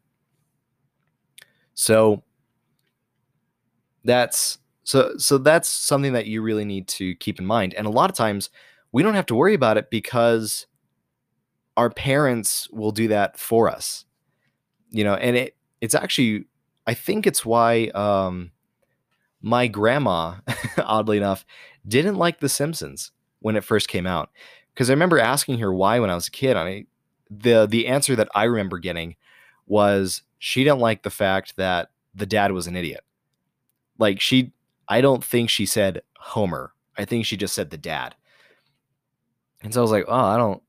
So 1.80 2.24
that's 4.04 4.58
so 4.84 5.14
so 5.18 5.38
that's 5.38 5.70
something 5.70 6.12
that 6.12 6.26
you 6.26 6.42
really 6.42 6.66
need 6.66 6.90
to 6.90 7.16
keep 7.16 7.40
in 7.40 7.46
mind. 7.46 7.74
And 7.74 7.88
a 7.88 7.90
lot 7.90 8.10
of 8.10 8.18
times 8.18 8.50
we 8.92 9.02
don't 9.02 9.14
have 9.14 9.28
to 9.28 9.36
worry 9.36 9.54
about 9.54 9.78
it 9.78 9.90
because 9.90 10.68
our 11.78 11.90
parents 11.90 12.70
will 12.72 12.92
do 12.92 13.08
that 13.08 13.40
for 13.40 13.70
us. 13.70 14.04
You 14.90 15.06
know, 15.06 15.14
and 15.14 15.38
it 15.38 15.56
it's 15.80 15.96
actually 15.96 16.48
I 16.86 16.96
think 16.96 17.26
it's 17.26 17.46
why 17.46 17.88
um 17.96 18.52
my 19.42 19.68
grandma, 19.68 20.36
oddly 20.80 21.16
enough, 21.16 21.46
didn't 21.88 22.16
like 22.16 22.42
The 22.42 22.50
Simpsons 22.50 23.14
when 23.40 23.56
it 23.56 23.64
first 23.64 23.88
came 23.88 24.06
out. 24.06 24.32
Because 24.74 24.90
I 24.90 24.94
remember 24.94 25.18
asking 25.18 25.60
her 25.60 25.74
why 25.74 26.00
when 26.00 26.10
I 26.10 26.16
was 26.16 26.28
a 26.28 26.32
kid. 26.32 26.58
I 26.58 26.88
the 27.32 27.66
the 27.66 27.88
answer 27.88 28.18
that 28.18 28.28
I 28.36 28.44
remember 28.44 28.80
getting 28.80 29.16
was 29.66 30.24
she 30.40 30.64
didn't 30.64 30.80
like 30.80 31.04
the 31.04 31.10
fact 31.10 31.58
that 31.58 31.92
the 32.16 32.26
dad 32.26 32.52
was 32.54 32.66
an 32.66 32.76
idiot. 32.76 33.02
Like 33.98 34.20
she 34.20 34.54
I 34.88 35.02
don't 35.02 35.24
think 35.24 35.50
she 35.50 35.66
said 35.66 36.02
Homer. 36.18 36.74
I 36.98 37.06
think 37.06 37.26
she 37.26 37.38
just 37.38 37.54
said 37.54 37.70
the 37.70 37.78
dad. 37.78 38.16
And 39.62 39.74
so 39.74 39.82
I 39.82 39.84
was 39.84 39.92
like, 39.92 40.06
"Oh, 40.08 40.16
I 40.16 40.38
don't 40.38 40.64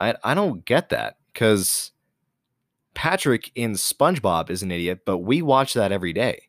I 0.00 0.14
I 0.22 0.34
don't 0.34 0.64
get 0.64 0.90
that 0.90 1.16
cuz 1.34 1.92
Patrick 2.92 3.52
in 3.54 3.72
SpongeBob 3.74 4.50
is 4.50 4.62
an 4.62 4.72
idiot, 4.72 5.00
but 5.06 5.18
we 5.18 5.40
watch 5.40 5.72
that 5.74 5.92
every 5.92 6.12
day." 6.12 6.48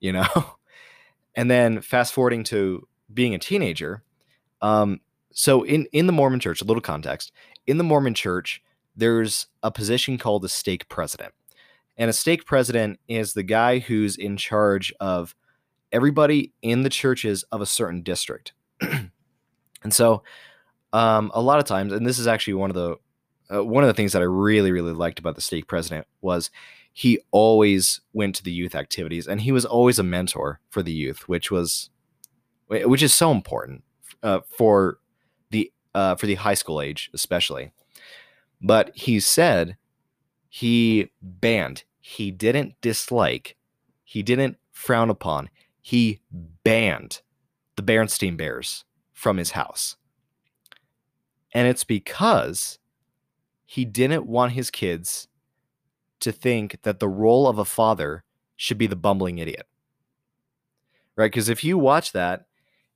You 0.00 0.12
know? 0.12 0.56
and 1.34 1.50
then 1.50 1.80
fast 1.80 2.12
forwarding 2.12 2.44
to 2.44 2.86
being 3.14 3.34
a 3.34 3.38
teenager, 3.38 4.02
um 4.60 5.00
so 5.32 5.62
in 5.62 5.86
in 5.92 6.06
the 6.06 6.12
Mormon 6.12 6.40
church, 6.40 6.60
a 6.60 6.64
little 6.64 6.80
context, 6.80 7.30
in 7.66 7.78
the 7.78 7.84
Mormon 7.84 8.14
church, 8.14 8.62
there's 8.96 9.46
a 9.62 9.70
position 9.70 10.18
called 10.18 10.44
a 10.44 10.48
stake 10.48 10.88
president. 10.88 11.34
And 11.96 12.10
a 12.10 12.12
stake 12.12 12.44
president 12.44 13.00
is 13.08 13.32
the 13.32 13.42
guy 13.42 13.78
who's 13.78 14.16
in 14.16 14.36
charge 14.36 14.92
of 15.00 15.34
everybody 15.92 16.52
in 16.62 16.82
the 16.82 16.90
churches 16.90 17.44
of 17.52 17.60
a 17.60 17.66
certain 17.66 18.02
district. 18.02 18.52
and 18.80 19.10
so 19.90 20.22
um, 20.92 21.30
a 21.34 21.40
lot 21.40 21.58
of 21.58 21.64
times, 21.64 21.92
and 21.92 22.06
this 22.06 22.18
is 22.18 22.26
actually 22.26 22.54
one 22.54 22.70
of 22.70 22.76
the 22.76 22.96
uh, 23.48 23.64
one 23.64 23.84
of 23.84 23.88
the 23.88 23.94
things 23.94 24.12
that 24.12 24.22
I 24.22 24.24
really 24.24 24.72
really 24.72 24.92
liked 24.92 25.20
about 25.20 25.36
the 25.36 25.40
stake 25.40 25.68
president 25.68 26.06
was 26.20 26.50
he 26.92 27.20
always 27.30 28.00
went 28.12 28.34
to 28.36 28.42
the 28.42 28.50
youth 28.50 28.74
activities 28.74 29.28
and 29.28 29.40
he 29.40 29.52
was 29.52 29.64
always 29.64 29.98
a 29.98 30.02
mentor 30.02 30.60
for 30.68 30.82
the 30.82 30.92
youth, 30.92 31.28
which 31.28 31.50
was 31.50 31.90
which 32.68 33.02
is 33.02 33.14
so 33.14 33.30
important 33.30 33.84
uh, 34.22 34.40
for 34.48 34.98
the 35.50 35.70
uh, 35.94 36.16
for 36.16 36.26
the 36.26 36.34
high 36.34 36.54
school 36.54 36.80
age 36.80 37.10
especially. 37.14 37.72
But 38.60 38.90
he 38.94 39.20
said 39.20 39.76
he 40.48 41.10
banned, 41.20 41.84
he 42.00 42.30
didn't 42.30 42.80
dislike, 42.80 43.56
he 44.04 44.22
didn't 44.22 44.56
frown 44.72 45.10
upon, 45.10 45.50
he 45.82 46.20
banned 46.64 47.20
the 47.76 47.82
Berenstein 47.82 48.36
Bears 48.36 48.84
from 49.12 49.36
his 49.36 49.52
house. 49.52 49.96
And 51.52 51.68
it's 51.68 51.84
because 51.84 52.78
he 53.64 53.84
didn't 53.84 54.26
want 54.26 54.52
his 54.52 54.70
kids 54.70 55.28
to 56.20 56.32
think 56.32 56.82
that 56.82 57.00
the 57.00 57.08
role 57.08 57.46
of 57.46 57.58
a 57.58 57.64
father 57.64 58.24
should 58.56 58.78
be 58.78 58.86
the 58.86 58.96
bumbling 58.96 59.38
idiot. 59.38 59.66
Right? 61.14 61.30
Because 61.30 61.48
if 61.48 61.64
you 61.64 61.78
watch 61.78 62.12
that, 62.12 62.46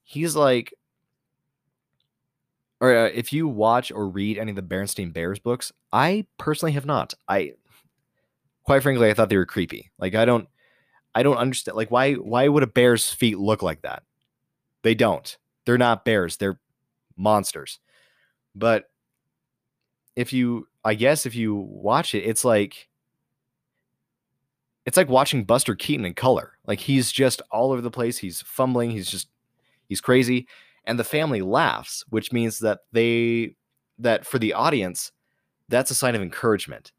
he's 0.02 0.36
like, 0.36 0.74
or 2.80 2.96
uh, 2.96 3.10
if 3.12 3.32
you 3.32 3.46
watch 3.46 3.92
or 3.92 4.08
read 4.08 4.38
any 4.38 4.50
of 4.50 4.56
the 4.56 4.62
Berenstein 4.62 5.12
Bears 5.12 5.38
books, 5.38 5.72
I 5.92 6.26
personally 6.38 6.72
have 6.72 6.86
not. 6.86 7.12
I, 7.28 7.52
quite 8.64 8.82
frankly, 8.82 9.10
I 9.10 9.14
thought 9.14 9.28
they 9.28 9.36
were 9.36 9.46
creepy. 9.46 9.90
Like 9.98 10.14
I 10.14 10.24
don't, 10.24 10.48
I 11.14 11.22
don't 11.22 11.36
understand. 11.36 11.76
Like 11.76 11.90
why, 11.90 12.14
why 12.14 12.48
would 12.48 12.62
a 12.62 12.66
bear's 12.66 13.10
feet 13.10 13.38
look 13.38 13.62
like 13.62 13.82
that? 13.82 14.02
They 14.82 14.94
don't. 14.94 15.36
They're 15.66 15.76
not 15.76 16.06
bears. 16.06 16.38
They're 16.38 16.58
monsters. 17.16 17.80
But 18.54 18.86
if 20.16 20.32
you, 20.32 20.66
I 20.82 20.94
guess, 20.94 21.26
if 21.26 21.34
you 21.34 21.54
watch 21.54 22.14
it, 22.14 22.20
it's 22.20 22.44
like, 22.44 22.88
it's 24.86 24.96
like 24.96 25.10
watching 25.10 25.44
Buster 25.44 25.74
Keaton 25.74 26.06
in 26.06 26.14
color. 26.14 26.52
Like 26.66 26.80
he's 26.80 27.12
just 27.12 27.42
all 27.50 27.72
over 27.72 27.82
the 27.82 27.90
place. 27.90 28.16
He's 28.16 28.40
fumbling. 28.40 28.90
He's 28.90 29.10
just, 29.10 29.28
he's 29.86 30.00
crazy 30.00 30.48
and 30.84 30.98
the 30.98 31.04
family 31.04 31.42
laughs, 31.42 32.04
which 32.08 32.32
means 32.32 32.58
that 32.60 32.80
they 32.92 33.56
that 33.98 34.24
for 34.24 34.38
the 34.38 34.54
audience, 34.54 35.12
that's 35.68 35.90
a 35.90 35.94
sign 35.94 36.14
of 36.14 36.22
encouragement. 36.22 36.92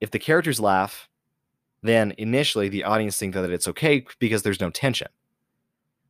If 0.00 0.10
the 0.10 0.18
characters 0.18 0.60
laugh, 0.60 1.08
then 1.82 2.14
initially 2.18 2.68
the 2.68 2.84
audience 2.84 3.18
think 3.18 3.34
that 3.34 3.50
it's 3.50 3.68
okay 3.68 4.04
because 4.18 4.42
there's 4.42 4.60
no 4.60 4.70
tension. 4.70 5.08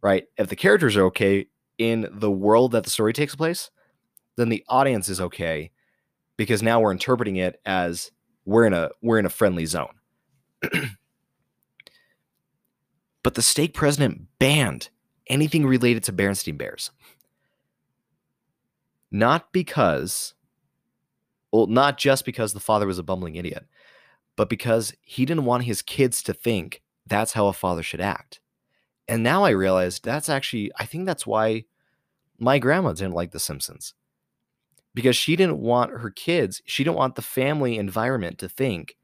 Right? 0.00 0.26
If 0.36 0.48
the 0.48 0.56
characters 0.56 0.96
are 0.96 1.04
okay 1.06 1.48
in 1.76 2.08
the 2.10 2.30
world 2.30 2.72
that 2.72 2.84
the 2.84 2.90
story 2.90 3.12
takes 3.12 3.34
place, 3.34 3.70
then 4.36 4.48
the 4.48 4.64
audience 4.68 5.08
is 5.08 5.20
okay 5.20 5.70
because 6.36 6.62
now 6.62 6.80
we're 6.80 6.92
interpreting 6.92 7.36
it 7.36 7.60
as 7.66 8.12
we're 8.44 8.64
in 8.64 8.72
a 8.72 8.90
we're 9.02 9.18
in 9.18 9.26
a 9.26 9.30
friendly 9.30 9.66
zone. 9.66 9.94
but 13.22 13.34
the 13.34 13.42
stake 13.42 13.74
president 13.74 14.28
banned 14.38 14.88
anything 15.28 15.66
related 15.66 16.04
to 16.04 16.12
Berenstein 16.12 16.58
Bears. 16.58 16.90
Not 19.10 19.52
because, 19.52 20.34
well, 21.52 21.66
not 21.66 21.98
just 21.98 22.24
because 22.24 22.52
the 22.52 22.60
father 22.60 22.86
was 22.86 22.98
a 22.98 23.02
bumbling 23.02 23.36
idiot, 23.36 23.66
but 24.36 24.48
because 24.48 24.94
he 25.00 25.24
didn't 25.24 25.44
want 25.44 25.64
his 25.64 25.82
kids 25.82 26.22
to 26.24 26.34
think 26.34 26.82
that's 27.06 27.32
how 27.32 27.46
a 27.46 27.52
father 27.52 27.82
should 27.82 28.00
act. 28.00 28.40
And 29.08 29.22
now 29.22 29.44
I 29.44 29.50
realized 29.50 30.04
that's 30.04 30.28
actually, 30.28 30.70
I 30.78 30.84
think 30.84 31.06
that's 31.06 31.26
why 31.26 31.64
my 32.38 32.58
grandma 32.58 32.92
didn't 32.92 33.14
like 33.14 33.32
The 33.32 33.40
Simpsons. 33.40 33.94
Because 34.94 35.16
she 35.16 35.36
didn't 35.36 35.58
want 35.58 35.98
her 35.98 36.10
kids, 36.10 36.60
she 36.66 36.84
didn't 36.84 36.96
want 36.96 37.14
the 37.14 37.22
family 37.22 37.78
environment 37.78 38.38
to 38.38 38.48
think 38.48 38.96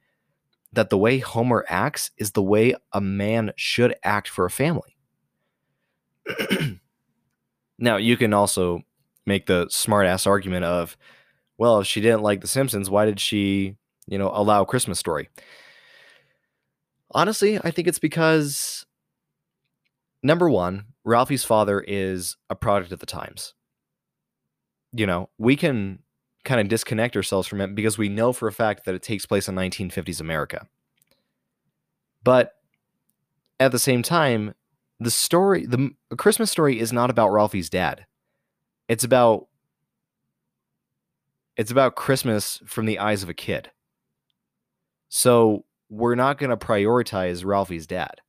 that 0.72 0.90
the 0.90 0.98
way 0.98 1.18
Homer 1.18 1.64
acts 1.68 2.10
is 2.18 2.32
the 2.32 2.42
way 2.42 2.74
a 2.92 3.00
man 3.00 3.52
should 3.56 3.94
act 4.02 4.28
for 4.28 4.44
a 4.44 4.50
family. 4.50 4.93
now, 7.78 7.96
you 7.96 8.16
can 8.16 8.32
also 8.32 8.82
make 9.26 9.46
the 9.46 9.66
smart 9.70 10.06
ass 10.06 10.26
argument 10.26 10.64
of, 10.64 10.96
well, 11.58 11.80
if 11.80 11.86
she 11.86 12.00
didn't 12.00 12.22
like 12.22 12.40
The 12.40 12.46
Simpsons, 12.46 12.90
why 12.90 13.04
did 13.04 13.20
she, 13.20 13.76
you 14.06 14.18
know, 14.18 14.30
allow 14.34 14.64
Christmas 14.64 14.98
Story? 14.98 15.28
Honestly, 17.12 17.58
I 17.62 17.70
think 17.70 17.86
it's 17.86 17.98
because 17.98 18.84
number 20.22 20.50
one, 20.50 20.86
Ralphie's 21.04 21.44
father 21.44 21.84
is 21.86 22.36
a 22.50 22.56
product 22.56 22.90
of 22.92 22.98
the 22.98 23.06
times. 23.06 23.54
You 24.92 25.06
know, 25.06 25.28
we 25.38 25.56
can 25.56 26.00
kind 26.44 26.60
of 26.60 26.68
disconnect 26.68 27.16
ourselves 27.16 27.48
from 27.48 27.60
it 27.60 27.74
because 27.74 27.98
we 27.98 28.08
know 28.08 28.32
for 28.32 28.48
a 28.48 28.52
fact 28.52 28.84
that 28.84 28.94
it 28.94 29.02
takes 29.02 29.26
place 29.26 29.48
in 29.48 29.54
1950s 29.54 30.20
America. 30.20 30.66
But 32.22 32.54
at 33.60 33.72
the 33.72 33.78
same 33.78 34.02
time, 34.02 34.54
the 35.00 35.10
story, 35.10 35.66
the 35.66 35.90
Christmas 36.16 36.50
story 36.50 36.78
is 36.78 36.92
not 36.92 37.10
about 37.10 37.32
Ralphie's 37.32 37.70
dad. 37.70 38.06
It's 38.88 39.04
about 39.04 39.48
it's 41.56 41.70
about 41.70 41.94
Christmas 41.94 42.60
from 42.66 42.86
the 42.86 42.98
eyes 42.98 43.22
of 43.22 43.28
a 43.28 43.34
kid. 43.34 43.70
So 45.08 45.64
we're 45.88 46.16
not 46.16 46.38
going 46.38 46.50
to 46.50 46.56
prioritize 46.56 47.44
Ralphie's 47.44 47.86
dad. 47.86 48.20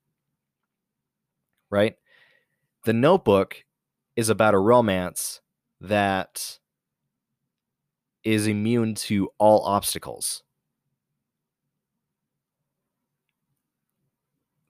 Right? 1.71 1.95
The 2.83 2.93
notebook 2.93 3.65
is 4.15 4.29
about 4.29 4.53
a 4.53 4.59
romance 4.59 5.41
that 5.81 6.59
is 8.23 8.47
immune 8.47 8.95
to 8.95 9.29
all 9.37 9.65
obstacles. 9.65 10.43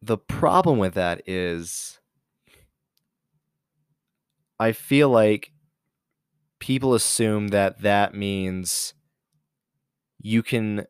The 0.05 0.19
problem 0.19 0.77
with 0.77 0.93
that 0.93 1.23
is 1.27 1.99
I 4.59 4.71
feel 4.71 5.09
like 5.09 5.51
people 6.59 6.93
assume 6.93 7.47
that 7.47 7.81
that 7.81 8.13
means 8.13 8.93
you 10.19 10.43
can 10.43 10.85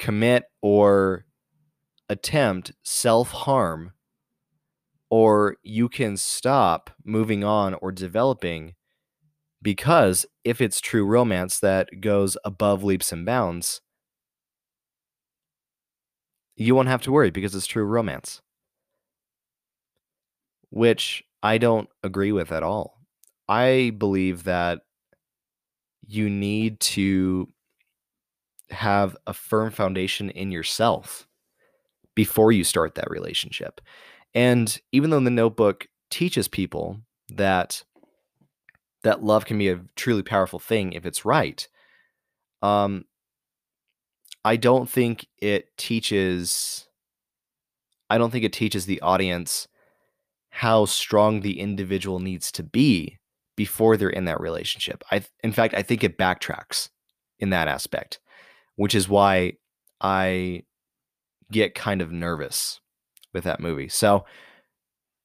commit 0.00 0.46
or 0.62 1.26
attempt 2.08 2.72
self 2.82 3.30
harm, 3.30 3.92
or 5.08 5.56
you 5.62 5.88
can 5.88 6.16
stop 6.16 6.90
moving 7.04 7.44
on 7.44 7.74
or 7.74 7.92
developing 7.92 8.74
because 9.62 10.26
if 10.42 10.60
it's 10.60 10.80
true 10.80 11.06
romance 11.06 11.60
that 11.60 12.00
goes 12.00 12.36
above 12.44 12.82
leaps 12.82 13.12
and 13.12 13.24
bounds, 13.24 13.80
you 16.56 16.74
won't 16.74 16.88
have 16.88 17.02
to 17.02 17.12
worry 17.12 17.30
because 17.30 17.54
it's 17.54 17.66
true 17.66 17.84
romance. 17.84 18.40
Which 20.70 21.24
I 21.42 21.58
don't 21.58 21.88
agree 22.02 22.32
with 22.32 22.52
at 22.52 22.62
all. 22.62 22.98
I 23.48 23.92
believe 23.96 24.44
that 24.44 24.80
you 26.06 26.28
need 26.30 26.80
to 26.80 27.48
have 28.70 29.16
a 29.26 29.32
firm 29.32 29.70
foundation 29.70 30.30
in 30.30 30.50
yourself 30.50 31.26
before 32.14 32.52
you 32.52 32.64
start 32.64 32.94
that 32.94 33.10
relationship. 33.10 33.80
And 34.34 34.80
even 34.92 35.10
though 35.10 35.20
the 35.20 35.30
notebook 35.30 35.88
teaches 36.10 36.48
people 36.48 37.00
that 37.28 37.82
that 39.02 39.22
love 39.22 39.44
can 39.44 39.58
be 39.58 39.68
a 39.68 39.80
truly 39.96 40.22
powerful 40.22 40.58
thing 40.58 40.92
if 40.92 41.04
it's 41.04 41.24
right, 41.24 41.68
um, 42.62 43.04
I 44.44 44.56
don't 44.56 44.88
think 44.88 45.26
it 45.38 45.76
teaches. 45.76 46.86
I 48.10 48.18
don't 48.18 48.30
think 48.30 48.44
it 48.44 48.52
teaches 48.52 48.86
the 48.86 49.00
audience 49.00 49.66
how 50.50 50.84
strong 50.84 51.40
the 51.40 51.58
individual 51.58 52.20
needs 52.20 52.52
to 52.52 52.62
be 52.62 53.18
before 53.56 53.96
they're 53.96 54.10
in 54.10 54.26
that 54.26 54.40
relationship. 54.40 55.02
I 55.10 55.24
in 55.42 55.52
fact 55.52 55.74
I 55.74 55.82
think 55.82 56.04
it 56.04 56.18
backtracks 56.18 56.90
in 57.38 57.50
that 57.50 57.68
aspect 57.68 58.20
which 58.76 58.94
is 58.94 59.08
why 59.08 59.52
I 60.00 60.64
get 61.50 61.74
kind 61.74 62.02
of 62.02 62.10
nervous 62.10 62.80
with 63.32 63.44
that 63.44 63.60
movie. 63.60 63.88
So 63.88 64.24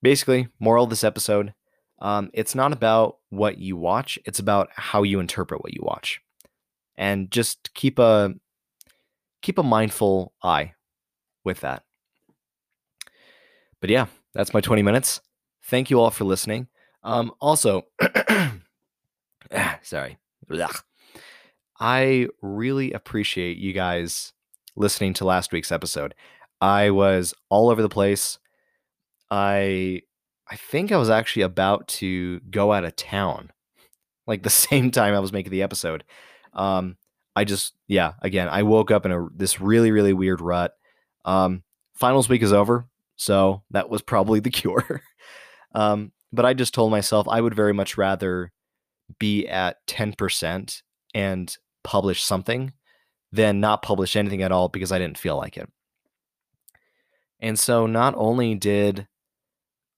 basically, 0.02 0.48
moral 0.60 0.84
of 0.86 0.90
this 0.90 1.04
episode 1.04 1.54
um, 2.02 2.30
it's 2.34 2.56
not 2.56 2.72
about 2.72 3.18
what 3.30 3.58
you 3.58 3.76
watch, 3.76 4.18
it's 4.24 4.40
about 4.40 4.70
how 4.74 5.04
you 5.04 5.20
interpret 5.20 5.62
what 5.62 5.74
you 5.74 5.82
watch. 5.84 6.22
And 6.98 7.30
just 7.30 7.74
keep 7.74 8.00
a 8.00 8.34
keep 9.42 9.58
a 9.58 9.64
mindful 9.64 10.34
eye 10.44 10.74
with 11.44 11.62
that. 11.62 11.84
But 13.82 13.90
yeah, 13.90 14.08
that's 14.34 14.54
my 14.54 14.62
20 14.62 14.82
minutes. 14.82 15.22
Thank 15.64 15.90
you 15.90 16.00
all 16.00 16.12
for 16.12 16.26
listening. 16.26 16.68
Um, 17.04 17.32
also, 17.40 17.86
sorry. 19.82 20.18
I 21.80 22.28
really 22.42 22.92
appreciate 22.92 23.58
you 23.58 23.72
guys 23.72 24.34
listening 24.76 25.14
to 25.16 25.26
last 25.26 25.52
week's 25.52 25.72
episode. 25.72 26.14
I 26.60 26.90
was 26.90 27.34
all 27.50 27.70
over 27.70 27.82
the 27.82 27.90
place. 27.90 28.38
I 29.32 30.02
I 30.52 30.56
think 30.56 30.92
I 30.92 30.98
was 30.98 31.10
actually 31.10 31.44
about 31.44 31.88
to 31.88 32.40
go 32.50 32.74
out 32.74 32.84
of 32.84 32.96
town, 32.96 33.52
like 34.26 34.44
the 34.44 34.50
same 34.68 34.92
time 34.92 35.14
I 35.14 35.20
was 35.20 35.32
making 35.32 35.52
the 35.52 35.64
episode. 35.64 36.04
Um, 36.54 36.98
I 37.36 37.44
just, 37.44 37.74
yeah, 37.88 38.14
again, 38.22 38.50
I 38.50 38.64
woke 38.64 38.92
up 38.92 39.06
in 39.06 39.12
a 39.12 39.28
this 39.36 39.62
really, 39.62 39.92
really 39.92 40.14
weird 40.14 40.42
rut. 40.42 40.74
Um, 41.26 41.64
finals 41.94 42.28
week 42.30 42.42
is 42.42 42.54
over, 42.54 42.88
so 43.16 43.64
that 43.72 43.90
was 43.90 44.02
probably 44.02 44.40
the 44.40 44.50
cure. 44.50 45.02
um, 45.74 46.12
but 46.32 46.46
I 46.46 46.54
just 46.54 46.74
told 46.74 46.92
myself 46.92 47.28
I 47.28 47.42
would 47.42 47.56
very 47.56 47.74
much 47.74 47.98
rather 47.98 48.52
be 49.20 49.48
at 49.48 49.86
10% 49.88 50.82
and 51.16 51.58
publish 51.84 52.24
something 52.24 52.74
than 53.32 53.60
not 53.60 53.82
publish 53.82 54.16
anything 54.16 54.42
at 54.42 54.52
all 54.52 54.70
because 54.70 54.92
I 54.92 55.00
didn't 55.00 55.18
feel 55.18 55.38
like 55.38 55.58
it. 55.58 55.70
And 57.40 57.58
so 57.58 57.86
not 57.86 58.14
only 58.18 58.56
did 58.56 59.08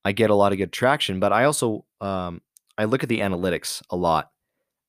I 0.05 0.11
get 0.11 0.29
a 0.29 0.35
lot 0.35 0.51
of 0.51 0.57
good 0.57 0.71
traction, 0.71 1.19
but 1.19 1.33
I 1.33 1.45
also 1.45 1.85
um, 1.99 2.41
I 2.77 2.85
look 2.85 3.03
at 3.03 3.09
the 3.09 3.19
analytics 3.19 3.81
a 3.89 3.95
lot 3.95 4.31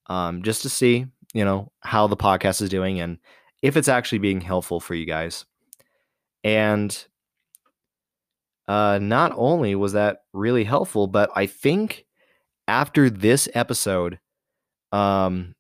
um, 0.06 0.42
just 0.42 0.62
to 0.62 0.68
see 0.68 1.06
you 1.32 1.44
know 1.44 1.72
how 1.80 2.06
the 2.06 2.16
podcast 2.16 2.60
is 2.62 2.68
doing 2.68 3.00
and 3.00 3.18
if 3.62 3.76
it's 3.76 3.88
actually 3.88 4.18
being 4.18 4.40
helpful 4.40 4.80
for 4.80 4.94
you 4.94 5.06
guys. 5.06 5.46
And 6.44 7.06
uh, 8.66 8.98
not 9.00 9.32
only 9.36 9.74
was 9.74 9.92
that 9.92 10.22
really 10.32 10.64
helpful, 10.64 11.06
but 11.06 11.30
I 11.34 11.46
think 11.46 12.04
after 12.66 13.08
this 13.08 13.48
episode, 13.54 14.18
um, 14.90 15.54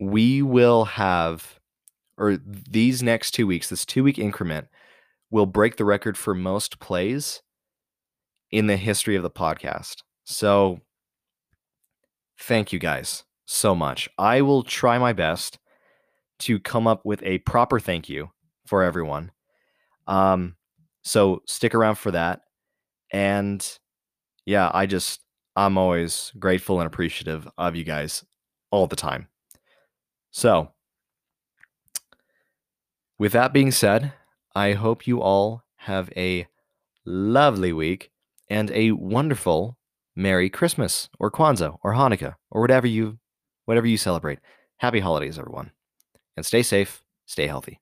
we 0.00 0.40
will 0.40 0.86
have, 0.86 1.60
or 2.16 2.38
these 2.46 3.02
next 3.02 3.32
two 3.32 3.46
weeks, 3.46 3.68
this 3.68 3.84
two 3.84 4.02
week 4.02 4.18
increment 4.18 4.68
will 5.30 5.46
break 5.46 5.76
the 5.76 5.84
record 5.84 6.16
for 6.16 6.34
most 6.34 6.80
plays 6.80 7.42
in 8.50 8.66
the 8.66 8.76
history 8.76 9.16
of 9.16 9.22
the 9.22 9.30
podcast. 9.30 10.02
So 10.24 10.80
thank 12.38 12.72
you 12.72 12.78
guys 12.78 13.24
so 13.50 13.74
much. 13.74 14.08
I 14.16 14.42
will 14.42 14.62
try 14.62 14.98
my 14.98 15.12
best 15.12 15.58
to 16.40 16.60
come 16.60 16.86
up 16.86 17.04
with 17.04 17.20
a 17.24 17.38
proper 17.38 17.80
thank 17.80 18.08
you 18.08 18.30
for 18.64 18.82
everyone. 18.82 19.32
Um, 20.06 20.56
so 21.02 21.42
stick 21.46 21.74
around 21.74 21.96
for 21.96 22.12
that. 22.12 22.42
And 23.12 23.66
yeah, 24.46 24.70
I 24.72 24.86
just, 24.86 25.20
I'm 25.56 25.76
always 25.76 26.32
grateful 26.38 26.80
and 26.80 26.86
appreciative 26.86 27.48
of 27.58 27.74
you 27.74 27.82
guys 27.82 28.24
all 28.70 28.86
the 28.86 28.96
time. 28.96 29.26
So, 30.30 30.70
with 33.18 33.32
that 33.32 33.52
being 33.52 33.72
said, 33.72 34.12
I 34.54 34.74
hope 34.74 35.08
you 35.08 35.20
all 35.20 35.64
have 35.76 36.08
a 36.16 36.46
lovely 37.04 37.72
week 37.72 38.12
and 38.48 38.70
a 38.70 38.92
wonderful 38.92 39.76
Merry 40.14 40.48
Christmas 40.48 41.08
or 41.18 41.32
Kwanzaa 41.32 41.78
or 41.82 41.94
Hanukkah 41.94 42.36
or 42.50 42.60
whatever 42.60 42.86
you 42.86 43.18
whatever 43.64 43.86
you 43.86 43.96
celebrate. 43.96 44.38
Happy 44.78 45.00
holidays 45.00 45.38
everyone. 45.38 45.70
And 46.36 46.46
stay 46.46 46.62
safe, 46.62 47.02
stay 47.26 47.46
healthy. 47.46 47.80